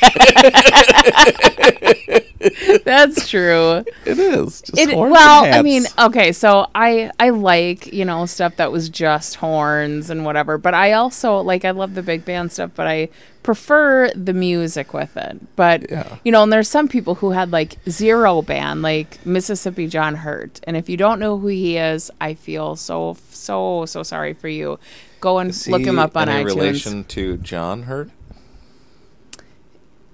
That's 2.84 3.28
true. 3.28 3.84
it 4.04 4.18
is. 4.18 4.62
It, 4.76 4.96
well, 4.96 5.44
I 5.44 5.62
mean, 5.62 5.84
okay, 5.98 6.32
so 6.32 6.66
I 6.74 7.10
I 7.18 7.30
like 7.30 7.92
you 7.92 8.04
know 8.04 8.26
stuff 8.26 8.56
that 8.56 8.70
was 8.72 8.88
just 8.88 9.36
horns 9.36 10.10
and 10.10 10.24
whatever, 10.24 10.58
but 10.58 10.74
I 10.74 10.92
also 10.92 11.38
like 11.40 11.64
I 11.64 11.70
love 11.72 11.94
the 11.94 12.02
big 12.02 12.24
band 12.24 12.52
stuff, 12.52 12.70
but 12.74 12.86
I 12.86 13.08
prefer 13.42 14.10
the 14.14 14.32
music 14.32 14.92
with 14.94 15.16
it. 15.16 15.56
But 15.56 15.90
Yeah. 15.90 16.16
you 16.24 16.32
know, 16.32 16.42
and 16.42 16.52
there's 16.52 16.68
some 16.68 16.88
people 16.88 17.16
who 17.16 17.30
had 17.32 17.50
like 17.50 17.76
zero 17.88 18.42
band, 18.42 18.82
like 18.82 19.24
Mississippi 19.26 19.86
John 19.88 20.16
Hurt, 20.16 20.60
and 20.64 20.76
if 20.76 20.88
you 20.88 20.96
don't 20.96 21.18
know 21.18 21.38
who 21.38 21.48
he 21.48 21.76
is, 21.76 22.10
I 22.20 22.34
feel 22.34 22.76
so 22.76 23.16
so 23.30 23.84
so 23.86 24.02
sorry 24.02 24.34
for 24.34 24.48
you. 24.48 24.78
Go 25.20 25.38
and 25.38 25.50
Is 25.50 25.68
look 25.68 25.82
him 25.82 25.98
up 25.98 26.16
on 26.16 26.28
any 26.28 26.44
iTunes. 26.44 26.54
relation 26.54 27.04
to 27.04 27.36
John 27.38 27.84
Hurt? 27.84 28.10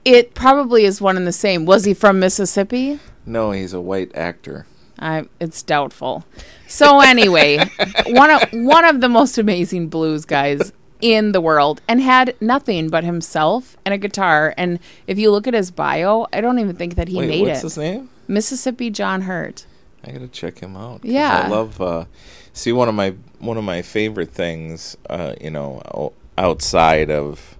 It 0.04 0.34
probably 0.34 0.84
is 0.84 1.00
one 1.00 1.16
and 1.16 1.26
the 1.26 1.32
same. 1.32 1.64
Was 1.64 1.84
he 1.84 1.94
from 1.94 2.20
Mississippi? 2.20 3.00
No, 3.24 3.52
he's 3.52 3.72
a 3.72 3.80
white 3.80 4.14
actor. 4.14 4.66
I, 4.98 5.26
it's 5.40 5.62
doubtful. 5.62 6.24
So 6.68 7.00
anyway, 7.00 7.58
one 8.06 8.30
of 8.30 8.42
one 8.52 8.84
of 8.84 9.00
the 9.00 9.08
most 9.08 9.38
amazing 9.38 9.88
blues 9.88 10.24
guys 10.24 10.72
in 11.00 11.32
the 11.32 11.40
world, 11.40 11.82
and 11.88 12.00
had 12.00 12.34
nothing 12.40 12.88
but 12.88 13.04
himself 13.04 13.76
and 13.84 13.92
a 13.92 13.98
guitar. 13.98 14.54
And 14.56 14.78
if 15.06 15.18
you 15.18 15.30
look 15.30 15.46
at 15.46 15.54
his 15.54 15.70
bio, 15.70 16.26
I 16.32 16.40
don't 16.40 16.58
even 16.58 16.76
think 16.76 16.94
that 16.94 17.08
he 17.08 17.18
Wait, 17.18 17.28
made 17.28 17.42
what's 17.42 17.60
it. 17.60 17.62
his 17.62 17.78
name? 17.78 18.08
Mississippi 18.28 18.90
John 18.90 19.22
Hurt. 19.22 19.66
I 20.02 20.12
gotta 20.12 20.28
check 20.28 20.60
him 20.60 20.76
out. 20.76 21.04
Yeah. 21.04 21.42
I 21.44 21.48
love. 21.48 21.80
Uh, 21.80 22.04
see, 22.52 22.72
one 22.72 22.88
of 22.88 22.94
my 22.94 23.14
one 23.38 23.56
of 23.56 23.64
my 23.64 23.82
favorite 23.82 24.30
things, 24.30 24.96
uh, 25.10 25.34
you 25.40 25.50
know, 25.50 26.12
outside 26.38 27.10
of 27.10 27.58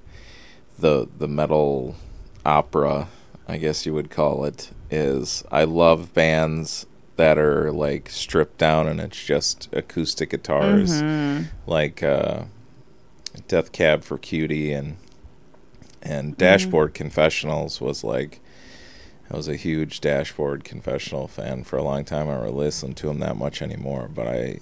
the 0.79 1.09
the 1.19 1.29
metal 1.29 1.97
opera, 2.45 3.09
I 3.49 3.57
guess 3.59 3.87
you 3.87 3.95
would 3.95 4.11
call 4.11 4.45
it, 4.45 4.71
is 4.91 5.45
I 5.51 5.65
love 5.65 6.15
bands 6.15 6.87
that 7.17 7.39
are 7.39 7.71
like 7.73 8.09
stripped 8.11 8.59
down 8.59 8.89
and 8.89 9.01
it's 9.01 9.23
just 9.25 9.69
acoustic 9.73 10.31
guitars, 10.31 11.03
Mm-hmm. 11.03 11.45
like 11.71 12.03
uh, 12.03 12.45
Death 13.49 13.73
Cab 13.73 14.03
for 14.05 14.19
Cutie 14.19 14.73
and 14.73 14.97
Mm-hmm. 14.97 16.13
and 16.13 16.37
Dashboard 16.37 16.95
Confessionals 16.95 17.81
was 17.81 18.05
like. 18.05 18.41
I 19.33 19.37
was 19.39 19.49
a 19.49 19.57
huge 19.57 20.03
Dashboard 20.03 20.65
Confessional 20.65 21.29
fan 21.29 21.65
for 21.65 21.79
a 21.79 21.83
long 21.83 22.05
time. 22.05 22.29
I 22.29 22.35
don't 22.35 22.43
really 22.43 22.55
listen 22.67 22.93
to 22.97 23.07
them 23.07 23.21
that 23.21 23.39
much 23.39 23.63
anymore, 23.63 24.11
but 24.15 24.29
I, 24.29 24.59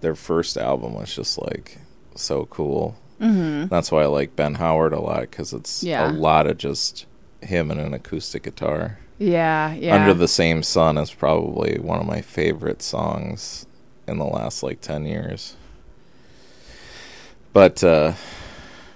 their 0.00 0.14
first 0.14 0.56
album 0.56 0.94
was 0.94 1.12
just 1.12 1.36
like 1.42 1.78
so 2.14 2.46
cool. 2.46 2.96
Mm-hmm. 3.20 3.66
That's 3.66 3.90
why 3.90 4.04
I 4.04 4.06
like 4.06 4.36
Ben 4.36 4.54
Howard 4.54 4.92
a 4.92 5.00
lot 5.00 5.22
because 5.22 5.52
it's 5.52 5.82
Yeah. 5.82 6.08
a 6.08 6.12
lot 6.12 6.46
of 6.46 6.56
just 6.56 7.04
him 7.42 7.70
and 7.70 7.80
an 7.80 7.94
acoustic 7.94 8.44
guitar. 8.44 8.98
Yeah, 9.18 9.72
yeah. 9.72 9.94
Under 9.94 10.14
the 10.14 10.28
Same 10.28 10.62
Sun 10.62 10.98
is 10.98 11.12
probably 11.12 11.78
one 11.78 12.00
of 12.00 12.06
my 12.06 12.20
favorite 12.20 12.82
songs 12.82 13.66
in 14.06 14.18
the 14.18 14.24
last 14.24 14.62
like 14.62 14.80
10 14.80 15.06
years. 15.06 15.56
But, 17.52 17.82
uh, 17.82 18.12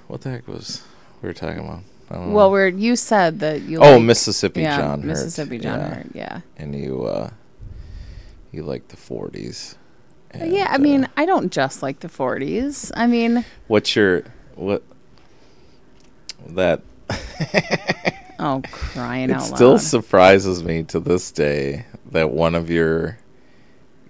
what 0.07 0.21
the 0.21 0.31
heck 0.31 0.47
was 0.47 0.83
we 1.23 1.29
were 1.29 1.33
talking 1.33 1.61
about? 1.61 1.81
I 2.11 2.15
don't 2.15 2.29
know. 2.29 2.35
well, 2.35 2.51
we're 2.51 2.69
you 2.69 2.97
said 2.97 3.41
that 3.41 3.63
you. 3.63 3.79
oh, 3.79 3.95
like- 3.95 4.03
Mississippi 4.03 4.63
yeah, 4.63 4.77
John 4.77 5.01
Hurt. 5.01 5.07
Mississippi 5.07 5.59
John 5.59 5.79
yeah. 5.79 5.95
Hurt. 5.95 6.07
Yeah. 6.13 6.41
And 6.57 6.75
you, 6.75 7.05
uh, 7.05 7.31
you 8.53 8.63
like 8.65 8.89
the 8.89 8.97
40s. 8.97 9.77
And, 10.33 10.53
yeah, 10.53 10.69
I 10.71 10.75
uh, 10.75 10.79
mean, 10.79 11.09
I 11.17 11.25
don't 11.25 11.51
just 11.51 11.83
like 11.83 12.01
the 12.01 12.09
40s. 12.09 12.91
I 12.95 13.07
mean, 13.07 13.45
what's 13.69 13.97
your, 13.97 14.25
what, 14.55 14.83
that, 16.49 16.83
oh, 18.41 18.63
crying 18.73 19.31
it 19.31 19.35
out 19.35 19.43
still 19.43 19.79
surprises 19.79 20.65
me 20.65 20.83
to 20.85 20.99
this 20.99 21.31
day 21.31 21.87
that 22.11 22.31
one 22.31 22.55
of 22.57 22.69
your, 22.71 23.19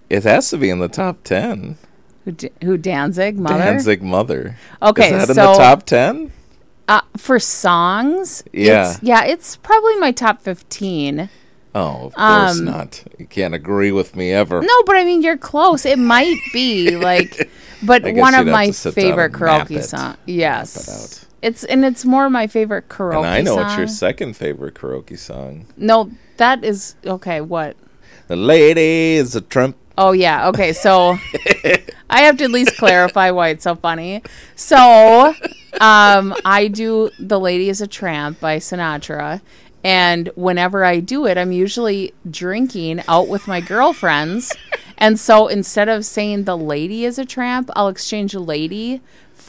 it 0.09 0.23
has 0.25 0.49
to 0.51 0.57
be 0.57 0.71
in 0.71 0.79
the 0.79 0.89
top 0.89 1.23
10. 1.25 1.77
who, 2.25 2.33
D- 2.33 2.51
who 2.65 2.77
Danzig, 2.79 3.39
mother? 3.39 3.59
Danzig 3.59 4.03
Mother. 4.03 4.57
Okay, 4.83 5.13
Is 5.15 5.27
that 5.29 5.35
so 5.35 5.43
in 5.43 5.53
the 5.53 5.59
top 5.59 5.85
10? 5.85 6.33
Uh, 6.89 7.01
for 7.17 7.39
songs, 7.39 8.43
Yeah. 8.53 8.93
it's, 8.93 9.03
yeah, 9.03 9.25
it's 9.25 9.57
probably 9.57 9.97
my 9.97 10.11
top 10.11 10.43
fifteen. 10.43 11.29
Oh, 11.73 12.07
of 12.07 12.15
course 12.15 12.59
Um, 12.59 12.65
not. 12.65 13.05
You 13.17 13.27
can't 13.27 13.55
agree 13.55 13.93
with 13.93 14.17
me 14.17 14.33
ever. 14.33 14.61
No, 14.61 14.83
but 14.87 14.97
I 14.97 15.05
mean 15.05 15.23
you're 15.23 15.37
close. 15.37 15.87
It 15.87 16.01
might 16.01 16.37
be 16.53 16.97
like, 16.97 17.49
but 17.81 18.03
one 18.15 18.35
of 18.35 18.47
my 18.49 18.67
to 18.69 18.73
sit 18.73 18.95
down 18.97 19.05
favorite 19.05 19.33
karaoke 19.33 19.85
songs. 19.85 20.17
Yes. 20.27 21.27
It's 21.43 21.65
and 21.65 21.85
it's 21.85 22.05
more 22.05 22.29
my 22.29 22.47
favorite 22.47 22.89
karaoke. 22.89 23.15
Song. 23.15 23.25
And 23.25 23.35
I 23.35 23.41
know 23.41 23.55
song. 23.55 23.65
what's 23.65 23.77
your 23.77 23.89
second 23.89 24.37
favorite 24.37 24.75
karaoke 24.75 25.19
song. 25.19 25.67
No, 25.77 26.11
that 26.37 26.65
is 26.65 26.97
okay. 27.05 27.41
What? 27.41 27.77
The 28.29 28.37
lady 28.37 29.17
is 29.17 29.35
a 29.35 29.41
tramp. 29.41 29.77
Oh 29.97 30.13
yeah. 30.13 30.49
Okay. 30.49 30.73
So 30.73 31.19
I 32.11 32.23
have 32.23 32.37
to 32.39 32.45
at 32.45 32.51
least 32.51 32.77
clarify 32.77 33.31
why 33.31 33.49
it's 33.49 33.65
so 33.65 33.75
funny. 33.75 34.23
So 34.55 35.35
um, 35.81 36.35
I 36.45 36.69
do 36.69 37.11
"The 37.19 37.41
Lady 37.41 37.71
Is 37.71 37.81
a 37.81 37.87
Tramp" 37.87 38.41
by 38.41 38.59
Sinatra, 38.59 39.41
and 39.83 40.31
whenever 40.35 40.85
I 40.85 41.01
do 41.01 41.27
it, 41.27 41.39
I'm 41.39 41.53
usually 41.53 42.13
drinking 42.31 43.03
out 43.09 43.29
with 43.29 43.49
my 43.49 43.61
girlfriends. 43.61 44.55
And 45.03 45.19
so 45.19 45.49
instead 45.49 45.89
of 45.89 46.05
saying 46.05 46.45
"The 46.45 46.59
lady 46.59 47.07
is 47.07 47.19
a 47.19 47.25
tramp," 47.25 47.71
I'll 47.75 47.89
exchange 47.89 48.35
a 48.35 48.41
"lady" 48.41 49.01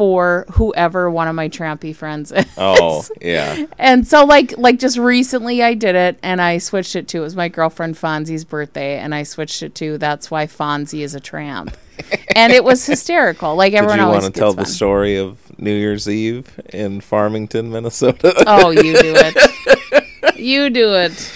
for 0.02 0.48
whoever 0.54 1.12
one 1.12 1.28
of 1.28 1.36
my 1.36 1.48
trampy 1.48 1.96
friends 1.96 2.32
is. 2.32 2.44
Oh, 2.58 3.06
yeah. 3.22 3.68
And 3.78 4.08
so 4.08 4.26
like 4.26 4.58
like 4.58 4.80
just 4.80 4.98
recently 4.98 5.62
I 5.62 5.76
did 5.76 5.94
it 5.94 6.18
and 6.24 6.42
I 6.42 6.58
switched 6.58 6.96
it 6.96 7.08
to 7.10 7.20
it 7.20 7.22
was 7.22 7.36
my 7.36 7.50
girlfriend 7.50 7.98
Fonzie's 7.98 8.44
birthday 8.44 8.98
and 8.98 9.14
I 9.14 9.22
switched 9.22 9.62
it 9.62 9.76
to 9.76 10.00
that's 10.00 10.32
why 10.32 10.48
Fonzie 10.48 11.02
is 11.02 11.14
a 11.14 11.20
tramp. 11.20 11.78
and 12.36 12.52
it 12.52 12.64
was 12.64 12.84
hysterical. 12.84 13.56
Like 13.56 13.74
everyone 13.74 14.00
Did 14.00 14.06
you 14.06 14.10
want 14.10 14.24
to 14.24 14.32
tell 14.32 14.54
the 14.54 14.66
story 14.66 15.18
of 15.18 15.38
New 15.60 15.76
Year's 15.76 16.10
Eve 16.10 16.60
in 16.74 17.00
Farmington, 17.00 17.70
Minnesota? 17.70 18.34
Oh, 18.48 18.72
you 18.72 18.82
do 18.82 19.14
it. 19.16 20.36
you 20.36 20.72
do 20.72 20.96
it. 20.96 21.32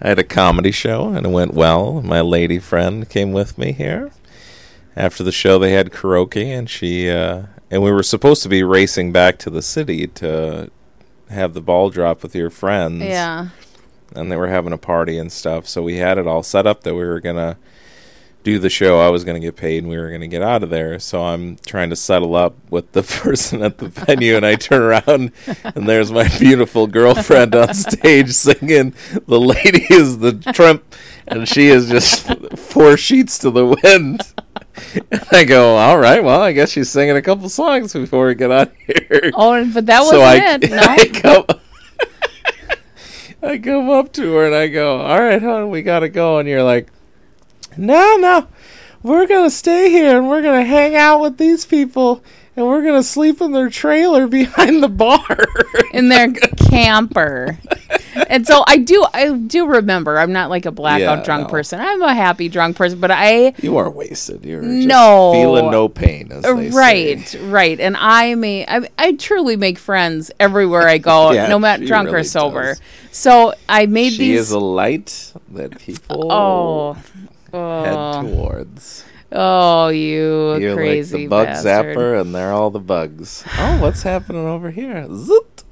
I 0.00 0.08
had 0.08 0.18
a 0.18 0.24
comedy 0.24 0.72
show 0.72 1.10
and 1.10 1.24
it 1.24 1.30
went 1.30 1.54
well. 1.54 2.02
My 2.02 2.20
lady 2.20 2.58
friend 2.58 3.08
came 3.08 3.30
with 3.30 3.56
me 3.58 3.70
here. 3.70 4.10
After 4.96 5.22
the 5.22 5.30
show, 5.30 5.60
they 5.60 5.70
had 5.70 5.92
karaoke, 5.92 6.46
and 6.46 6.68
she 6.68 7.08
uh, 7.08 7.42
and 7.70 7.82
we 7.82 7.90
were 7.92 8.02
supposed 8.02 8.42
to 8.42 8.48
be 8.48 8.62
racing 8.62 9.12
back 9.12 9.38
to 9.38 9.50
the 9.50 9.62
city 9.62 10.06
to 10.06 10.70
have 11.30 11.54
the 11.54 11.60
ball 11.60 11.90
drop 11.90 12.22
with 12.22 12.34
your 12.34 12.50
friends. 12.50 13.02
Yeah. 13.04 13.48
and 14.14 14.32
they 14.32 14.36
were 14.36 14.48
having 14.48 14.72
a 14.72 14.78
party 14.78 15.18
and 15.18 15.30
stuff. 15.30 15.66
So 15.68 15.82
we 15.82 15.96
had 15.96 16.16
it 16.18 16.26
all 16.26 16.42
set 16.42 16.66
up 16.66 16.82
that 16.84 16.94
we 16.94 17.04
were 17.04 17.20
gonna 17.20 17.58
do 18.44 18.58
the 18.58 18.70
show. 18.70 19.00
I 19.00 19.10
was 19.10 19.24
gonna 19.24 19.40
get 19.40 19.56
paid, 19.56 19.82
and 19.82 19.88
we 19.90 19.98
were 19.98 20.10
gonna 20.10 20.28
get 20.28 20.40
out 20.42 20.62
of 20.62 20.70
there. 20.70 20.98
So 20.98 21.22
I'm 21.22 21.56
trying 21.66 21.90
to 21.90 21.96
settle 21.96 22.34
up 22.34 22.54
with 22.70 22.92
the 22.92 23.02
person 23.22 23.62
at 23.62 23.76
the 23.78 23.88
venue, 23.88 24.36
and 24.36 24.46
I 24.46 24.54
turn 24.54 24.80
around, 24.80 25.32
and 25.62 25.86
there's 25.88 26.10
my 26.10 26.26
beautiful 26.38 26.86
girlfriend 26.86 27.54
on 27.54 27.74
stage 27.74 28.30
singing. 28.30 28.94
The 29.26 29.38
lady 29.40 29.84
is 29.90 30.18
the 30.20 30.32
tramp, 30.54 30.94
and 31.26 31.46
she 31.46 31.66
is 31.68 31.90
just 31.90 32.26
four 32.56 32.96
sheets 32.96 33.38
to 33.40 33.50
the 33.50 33.66
wind. 33.82 34.22
I 35.32 35.44
go, 35.44 35.76
all 35.76 35.98
right. 35.98 36.22
Well, 36.22 36.40
I 36.40 36.52
guess 36.52 36.70
she's 36.70 36.90
singing 36.90 37.16
a 37.16 37.22
couple 37.22 37.48
songs 37.48 37.92
before 37.92 38.26
we 38.26 38.34
get 38.34 38.50
out 38.50 38.72
here. 38.86 39.30
Oh, 39.34 39.70
but 39.72 39.86
that 39.86 40.00
wasn't 40.00 40.18
so 40.18 40.22
I, 40.22 40.36
it. 40.54 40.70
No. 40.70 40.78
I 40.78 41.08
come, 41.08 41.60
I 43.42 43.58
come 43.58 43.90
up 43.90 44.12
to 44.14 44.34
her 44.34 44.46
and 44.46 44.54
I 44.54 44.68
go, 44.68 45.00
all 45.00 45.20
right, 45.20 45.40
hon, 45.40 45.70
we 45.70 45.82
gotta 45.82 46.08
go. 46.08 46.38
And 46.38 46.48
you're 46.48 46.62
like, 46.62 46.88
no, 47.76 48.16
no, 48.16 48.48
we're 49.02 49.26
gonna 49.26 49.50
stay 49.50 49.90
here 49.90 50.18
and 50.18 50.28
we're 50.28 50.42
gonna 50.42 50.64
hang 50.64 50.96
out 50.96 51.20
with 51.20 51.38
these 51.38 51.64
people 51.64 52.22
and 52.58 52.66
we're 52.66 52.82
gonna 52.82 53.02
sleep 53.02 53.40
in 53.40 53.52
their 53.52 53.70
trailer 53.70 54.26
behind 54.40 54.82
the 54.82 54.88
bar. 54.88 55.36
in 55.92 56.08
their 56.08 56.30
camper. 56.70 57.56
And 58.28 58.46
so 58.46 58.64
I 58.66 58.78
do 58.78 59.06
I 59.14 59.32
do 59.32 59.66
remember 59.66 60.18
I'm 60.18 60.32
not 60.32 60.50
like 60.50 60.66
a 60.66 60.70
blackout 60.72 61.18
Yeah, 61.18 61.24
drunk 61.24 61.44
no. 61.46 61.50
person. 61.50 61.80
I'm 61.80 62.02
a 62.02 62.14
happy 62.14 62.48
drunk 62.48 62.76
person, 62.76 62.98
but 63.00 63.10
I 63.12 63.54
you 63.62 63.76
are 63.76 63.88
wasted. 63.88 64.44
You're 64.44 64.62
just 64.62 64.86
No. 64.88 65.32
feeling 65.32 65.70
no 65.70 65.88
pain, 65.88 66.30
as 66.32 66.42
they 66.42 66.70
right, 66.70 67.20
say. 67.28 67.40
right. 67.48 67.78
And 67.78 67.96
I 67.96 68.34
may 68.34 68.66
I, 68.66 68.88
I 68.98 69.12
truly 69.12 69.56
make 69.56 69.78
friends 69.78 70.30
everywhere 70.40 70.88
I 70.88 70.98
go, 70.98 71.30
Yeah, 71.32 71.46
no 71.46 71.58
matter 71.58 71.82
she 71.84 71.86
drunk 71.88 72.08
or 72.12 72.24
sober. 72.24 72.74
does. 72.74 72.80
So 73.12 73.54
I 73.68 73.86
made 73.86 74.12
She 74.14 74.30
these 74.32 74.40
is 74.40 74.50
a 74.50 74.58
light 74.58 75.32
that 75.52 75.78
people 75.78 76.32
Oh. 76.32 76.92
head 76.94 77.04
Oh, 77.54 78.22
towards. 78.22 79.04
Oh, 79.32 79.88
you 79.88 80.56
You're 80.56 80.74
crazy 80.74 81.16
like 81.16 81.22
the 81.22 81.26
bug 81.28 81.46
bastard. 81.46 81.96
zapper, 81.96 82.20
and 82.20 82.34
they're 82.34 82.52
all 82.52 82.70
the 82.70 82.80
bugs. 82.80 83.44
Oh, 83.58 83.80
what's 83.80 84.02
happening 84.02 84.46
over 84.46 84.70
here? 84.70 85.06
Zoop. 85.14 85.62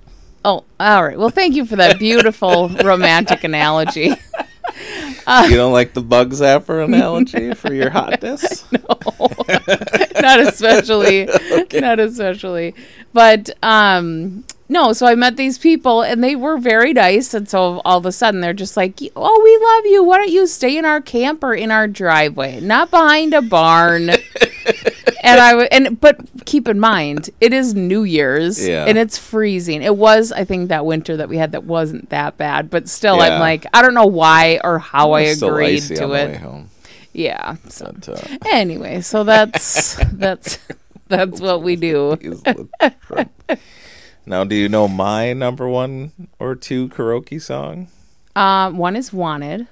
Oh, 0.44 0.64
all 0.78 1.04
right. 1.04 1.18
Well, 1.18 1.30
thank 1.30 1.56
you 1.56 1.66
for 1.66 1.76
that 1.76 1.98
beautiful 1.98 2.68
romantic 2.84 3.42
analogy. 3.42 4.12
you 5.28 5.56
don't 5.56 5.72
like 5.72 5.92
the 5.92 6.02
bug 6.02 6.30
zapper 6.30 6.84
analogy 6.84 7.52
for 7.54 7.72
your 7.72 7.90
hotness? 7.90 8.64
No, 8.70 8.84
not 10.20 10.40
especially 10.40 11.28
not 11.72 11.98
especially 11.98 12.74
but 13.12 13.50
um 13.62 14.44
no 14.68 14.92
so 14.92 15.06
i 15.06 15.14
met 15.14 15.36
these 15.36 15.58
people 15.58 16.02
and 16.02 16.22
they 16.24 16.34
were 16.36 16.58
very 16.58 16.92
nice 16.92 17.32
and 17.34 17.48
so 17.48 17.80
all 17.84 17.98
of 17.98 18.06
a 18.06 18.12
sudden 18.12 18.40
they're 18.40 18.52
just 18.52 18.76
like 18.76 18.98
oh 19.16 19.40
we 19.44 19.56
love 19.66 19.86
you. 19.92 20.02
Why 20.04 20.18
don't 20.18 20.30
you 20.30 20.46
stay 20.46 20.76
in 20.76 20.84
our 20.84 21.00
camper 21.00 21.54
in 21.54 21.70
our 21.70 21.86
driveway? 21.86 22.60
Not 22.60 22.90
behind 22.90 23.34
a 23.34 23.42
barn. 23.42 24.10
And 25.22 25.40
i 25.40 25.50
w- 25.50 25.68
and 25.72 26.00
but 26.00 26.20
keep 26.44 26.68
in 26.68 26.78
mind 26.78 27.30
it 27.40 27.52
is 27.52 27.74
new 27.74 28.04
year's 28.04 28.64
Yeah. 28.64 28.84
and 28.84 28.96
it's 28.96 29.18
freezing. 29.18 29.82
It 29.82 29.96
was 29.96 30.30
i 30.30 30.44
think 30.44 30.68
that 30.68 30.84
winter 30.86 31.16
that 31.16 31.28
we 31.28 31.36
had 31.36 31.50
that 31.52 31.64
wasn't 31.64 32.10
that 32.10 32.36
bad 32.36 32.70
but 32.70 32.88
still 32.88 33.16
Yeah. 33.16 33.34
i'm 33.34 33.40
like 33.40 33.66
i 33.74 33.82
don't 33.82 33.94
know 33.94 34.06
why 34.06 34.60
or 34.62 34.78
how 34.78 35.12
i 35.12 35.22
agreed 35.22 35.80
to 35.82 35.94
on 35.94 36.00
the 36.00 36.08
way 36.08 36.32
it 36.34 36.64
yeah 37.12 37.56
so 37.68 37.92
But, 37.92 38.08
uh, 38.08 38.38
anyway 38.52 39.00
so 39.00 39.24
that's 39.24 39.96
that's 40.12 40.58
that's 41.08 41.40
what 41.40 41.62
we 41.62 41.74
do 41.76 42.16
now, 44.26 44.44
do 44.44 44.54
you 44.56 44.68
know 44.68 44.88
my 44.88 45.32
number 45.32 45.68
one 45.68 46.12
or 46.38 46.54
two 46.54 46.88
karaoke 46.88 47.40
song? 47.40 47.88
um 48.34 48.76
one 48.76 48.96
is 48.96 49.12
wanted 49.14 49.66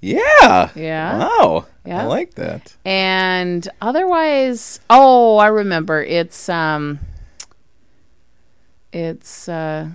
Yeah. 0.00 0.70
Yeah. 0.74 1.18
Wow. 1.18 1.66
Yeah. 1.86 2.02
I 2.02 2.06
like 2.06 2.34
that. 2.34 2.74
and 2.84 3.68
otherwise 3.80 4.80
oh 4.90 5.36
i 5.36 5.46
remember 5.46 6.02
it's 6.02 6.48
um 6.48 6.98
it's 8.92 9.48
uh 9.48 9.88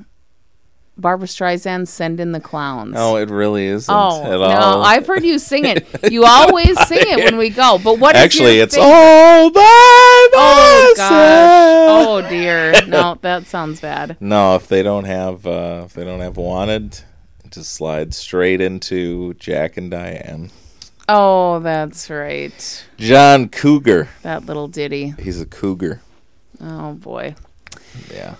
barbra 0.97 1.27
streisand 1.27 1.87
send 1.87 2.19
in 2.19 2.31
the 2.31 2.39
clowns 2.39 2.93
No, 2.93 3.17
it 3.17 3.29
really 3.29 3.65
isn't 3.67 3.93
Oh 3.93 4.23
at 4.23 4.29
no! 4.31 4.43
all. 4.45 4.83
I've 4.83 5.05
heard 5.07 5.23
you 5.23 5.37
sing 5.39 5.65
it. 5.65 5.85
You 6.11 6.25
always 6.25 6.79
sing 6.87 6.99
it 7.01 7.17
when 7.25 7.37
we 7.37 7.49
go. 7.49 7.77
But 7.83 7.99
what? 7.99 8.15
Actually, 8.15 8.59
it's 8.59 8.75
all 8.77 9.51
by 9.51 9.59
Oh 9.63 10.93
myself. 10.95 11.09
gosh! 11.09 11.97
Oh 12.25 12.29
dear! 12.29 12.85
No, 12.87 13.17
that 13.21 13.45
sounds 13.45 13.79
bad. 13.81 14.17
No, 14.19 14.55
if 14.55 14.67
they 14.67 14.83
don't 14.83 15.03
have 15.05 15.45
uh, 15.45 15.83
if 15.85 15.93
they 15.93 16.03
don't 16.05 16.21
have 16.21 16.37
wanted, 16.37 16.93
it 17.43 17.51
just 17.51 17.71
slide 17.73 18.13
straight 18.13 18.61
into 18.61 19.33
Jack 19.35 19.77
and 19.77 19.91
Diane. 19.91 20.49
Oh, 21.09 21.59
that's 21.59 22.09
right. 22.09 22.85
John 22.97 23.47
Cougar. 23.49 24.09
That 24.23 24.45
little 24.45 24.67
ditty. 24.67 25.13
He's 25.19 25.39
a 25.39 25.45
cougar. 25.45 26.01
Oh 26.59 26.93
boy. 26.93 27.35
Yeah. 28.13 28.35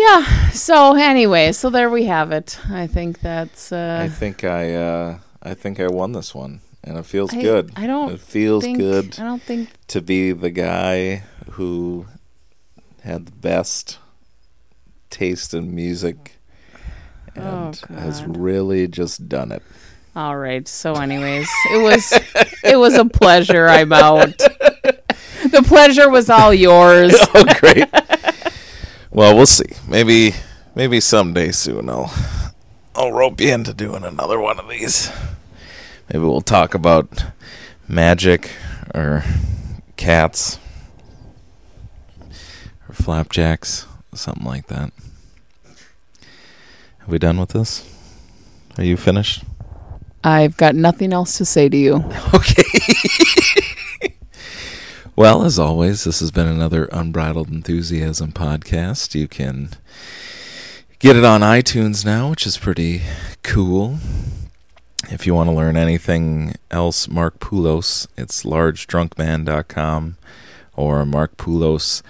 Yeah. 0.00 0.50
So 0.50 0.94
anyway, 0.96 1.52
so 1.52 1.68
there 1.70 1.90
we 1.90 2.04
have 2.04 2.32
it. 2.32 2.58
I 2.70 2.86
think 2.86 3.20
that's. 3.20 3.72
I 3.72 4.06
Uh, 4.06 4.08
think 4.08 4.44
I 4.44 4.74
uh, 4.74 5.18
I 5.42 5.54
think 5.54 5.78
I 5.80 5.88
won 5.88 6.12
this 6.12 6.34
one, 6.34 6.60
and 6.84 6.96
it 6.98 7.04
feels 7.06 7.34
I- 7.34 7.42
good. 7.42 7.72
I 7.76 7.86
don't 7.86 8.12
It 8.12 8.20
feels 8.20 8.64
think, 8.64 8.78
good 8.78 9.16
I 9.18 9.24
don't 9.24 9.42
think. 9.42 9.68
to 9.88 10.00
be 10.00 10.32
the 10.32 10.50
guy 10.50 11.24
who 11.52 12.06
had 13.02 13.26
the 13.26 13.32
best 13.32 13.98
taste 15.10 15.54
in 15.54 15.74
music 15.74 16.38
and 17.34 17.76
has 17.98 18.20
Oh, 18.22 18.26
God. 18.26 18.36
really 18.36 18.86
just 18.88 19.28
done 19.28 19.52
it. 19.52 19.62
All 20.16 20.36
right. 20.36 20.66
So, 20.68 20.94
anyways, 20.94 21.48
it 21.72 21.82
was 21.82 22.12
it 22.64 22.76
was 22.78 22.94
a 22.94 23.04
pleasure. 23.04 23.68
I'm 23.68 23.92
out. 23.92 24.32
The 25.50 25.62
pleasure 25.62 26.08
was 26.10 26.28
all 26.30 26.52
yours. 26.52 27.14
oh, 27.34 27.44
great. 27.60 27.88
well, 29.10 29.34
we'll 29.36 29.46
see. 29.46 29.72
Maybe, 29.88 30.34
maybe 30.74 31.00
someday 31.00 31.50
soon 31.52 31.88
I'll, 31.88 32.12
I'll 32.94 33.12
rope 33.12 33.40
you 33.40 33.52
into 33.52 33.74
doing 33.74 34.04
another 34.04 34.38
one 34.40 34.58
of 34.58 34.68
these. 34.68 35.10
Maybe 36.12 36.24
we'll 36.24 36.40
talk 36.40 36.74
about 36.74 37.24
magic 37.88 38.50
or 38.94 39.24
cats 39.96 40.58
or 42.88 42.94
flapjacks, 42.94 43.86
something 44.14 44.44
like 44.44 44.66
that. 44.68 44.92
Have 46.98 47.08
we 47.08 47.18
done 47.18 47.38
with 47.38 47.50
this? 47.50 47.86
Are 48.78 48.84
you 48.84 48.96
finished? 48.96 49.44
I've 50.22 50.56
got 50.56 50.74
nothing 50.74 51.12
else 51.12 51.38
to 51.38 51.44
say 51.44 51.68
to 51.68 51.76
you. 51.76 52.04
Okay. 52.34 52.62
Well, 55.20 55.44
as 55.44 55.58
always, 55.58 56.04
this 56.04 56.20
has 56.20 56.30
been 56.30 56.46
another 56.46 56.86
Unbridled 56.86 57.50
Enthusiasm 57.50 58.32
podcast. 58.32 59.14
You 59.14 59.28
can 59.28 59.68
get 60.98 61.14
it 61.14 61.26
on 61.26 61.42
iTunes 61.42 62.06
now, 62.06 62.30
which 62.30 62.46
is 62.46 62.56
pretty 62.56 63.02
cool. 63.42 63.98
If 65.10 65.26
you 65.26 65.34
want 65.34 65.50
to 65.50 65.54
learn 65.54 65.76
anything 65.76 66.54
else, 66.70 67.06
Mark 67.06 67.38
Poulos, 67.38 68.06
it's 68.16 68.44
largedrunkman.com 68.44 70.16
or 70.74 71.04
Mark 71.04 71.36
Poulos 71.36 72.00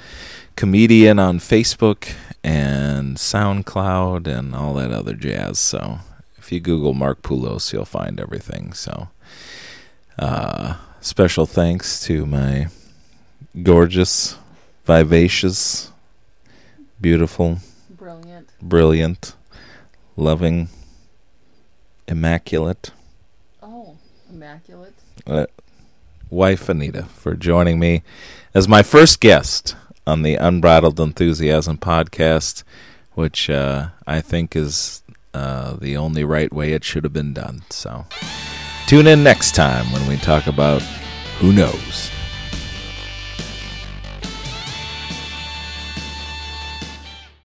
comedian 0.55 1.19
on 1.19 1.41
Facebook 1.41 2.15
and 2.45 3.17
SoundCloud 3.17 4.29
and 4.29 4.55
all 4.55 4.73
that 4.75 4.93
other 4.93 5.15
jazz. 5.15 5.59
So 5.59 5.99
if 6.39 6.53
you 6.53 6.61
Google 6.61 6.95
Mark 6.95 7.23
Poulos, 7.23 7.73
you'll 7.73 7.85
find 7.85 8.21
everything. 8.21 8.73
So 8.73 9.09
uh, 10.17 10.77
special 11.01 11.47
thanks 11.47 12.01
to 12.05 12.25
my 12.25 12.69
gorgeous, 13.63 14.37
vivacious, 14.85 15.91
beautiful, 17.01 17.59
Brilliant. 17.91 18.49
brilliant, 18.63 19.35
loving, 20.17 20.69
immaculate 22.09 22.91
Oh, 23.63 23.97
immaculate. 24.31 24.95
uh, 25.27 25.47
wife 26.31 26.69
Anita 26.69 27.05
for 27.05 27.35
joining 27.35 27.79
me 27.79 28.03
as 28.55 28.67
my 28.69 28.83
first 28.83 29.21
guest 29.21 29.77
on 30.07 30.23
the 30.23 30.35
Unbridled 30.37 30.99
Enthusiasm 30.99 31.79
podcast, 31.79 32.63
which 33.15 33.49
uh, 33.51 33.89
I 34.07 34.21
think 34.21 34.57
is 34.57 35.03
uh, 35.35 35.75
the 35.77 35.97
only 35.97 36.25
right 36.25 36.53
way 36.53 36.73
it 36.73 36.85
should 36.85 37.05
have 37.05 37.13
been 37.13 37.33
done. 37.35 37.63
So 37.71 38.07
tune 38.87 39.07
in 39.07 39.23
next 39.23 39.55
time 39.55 39.93
when 39.93 40.07
we 40.09 40.17
talk 40.17 40.47
about 40.47 40.83
who 41.39 41.53
knows. 41.53 42.11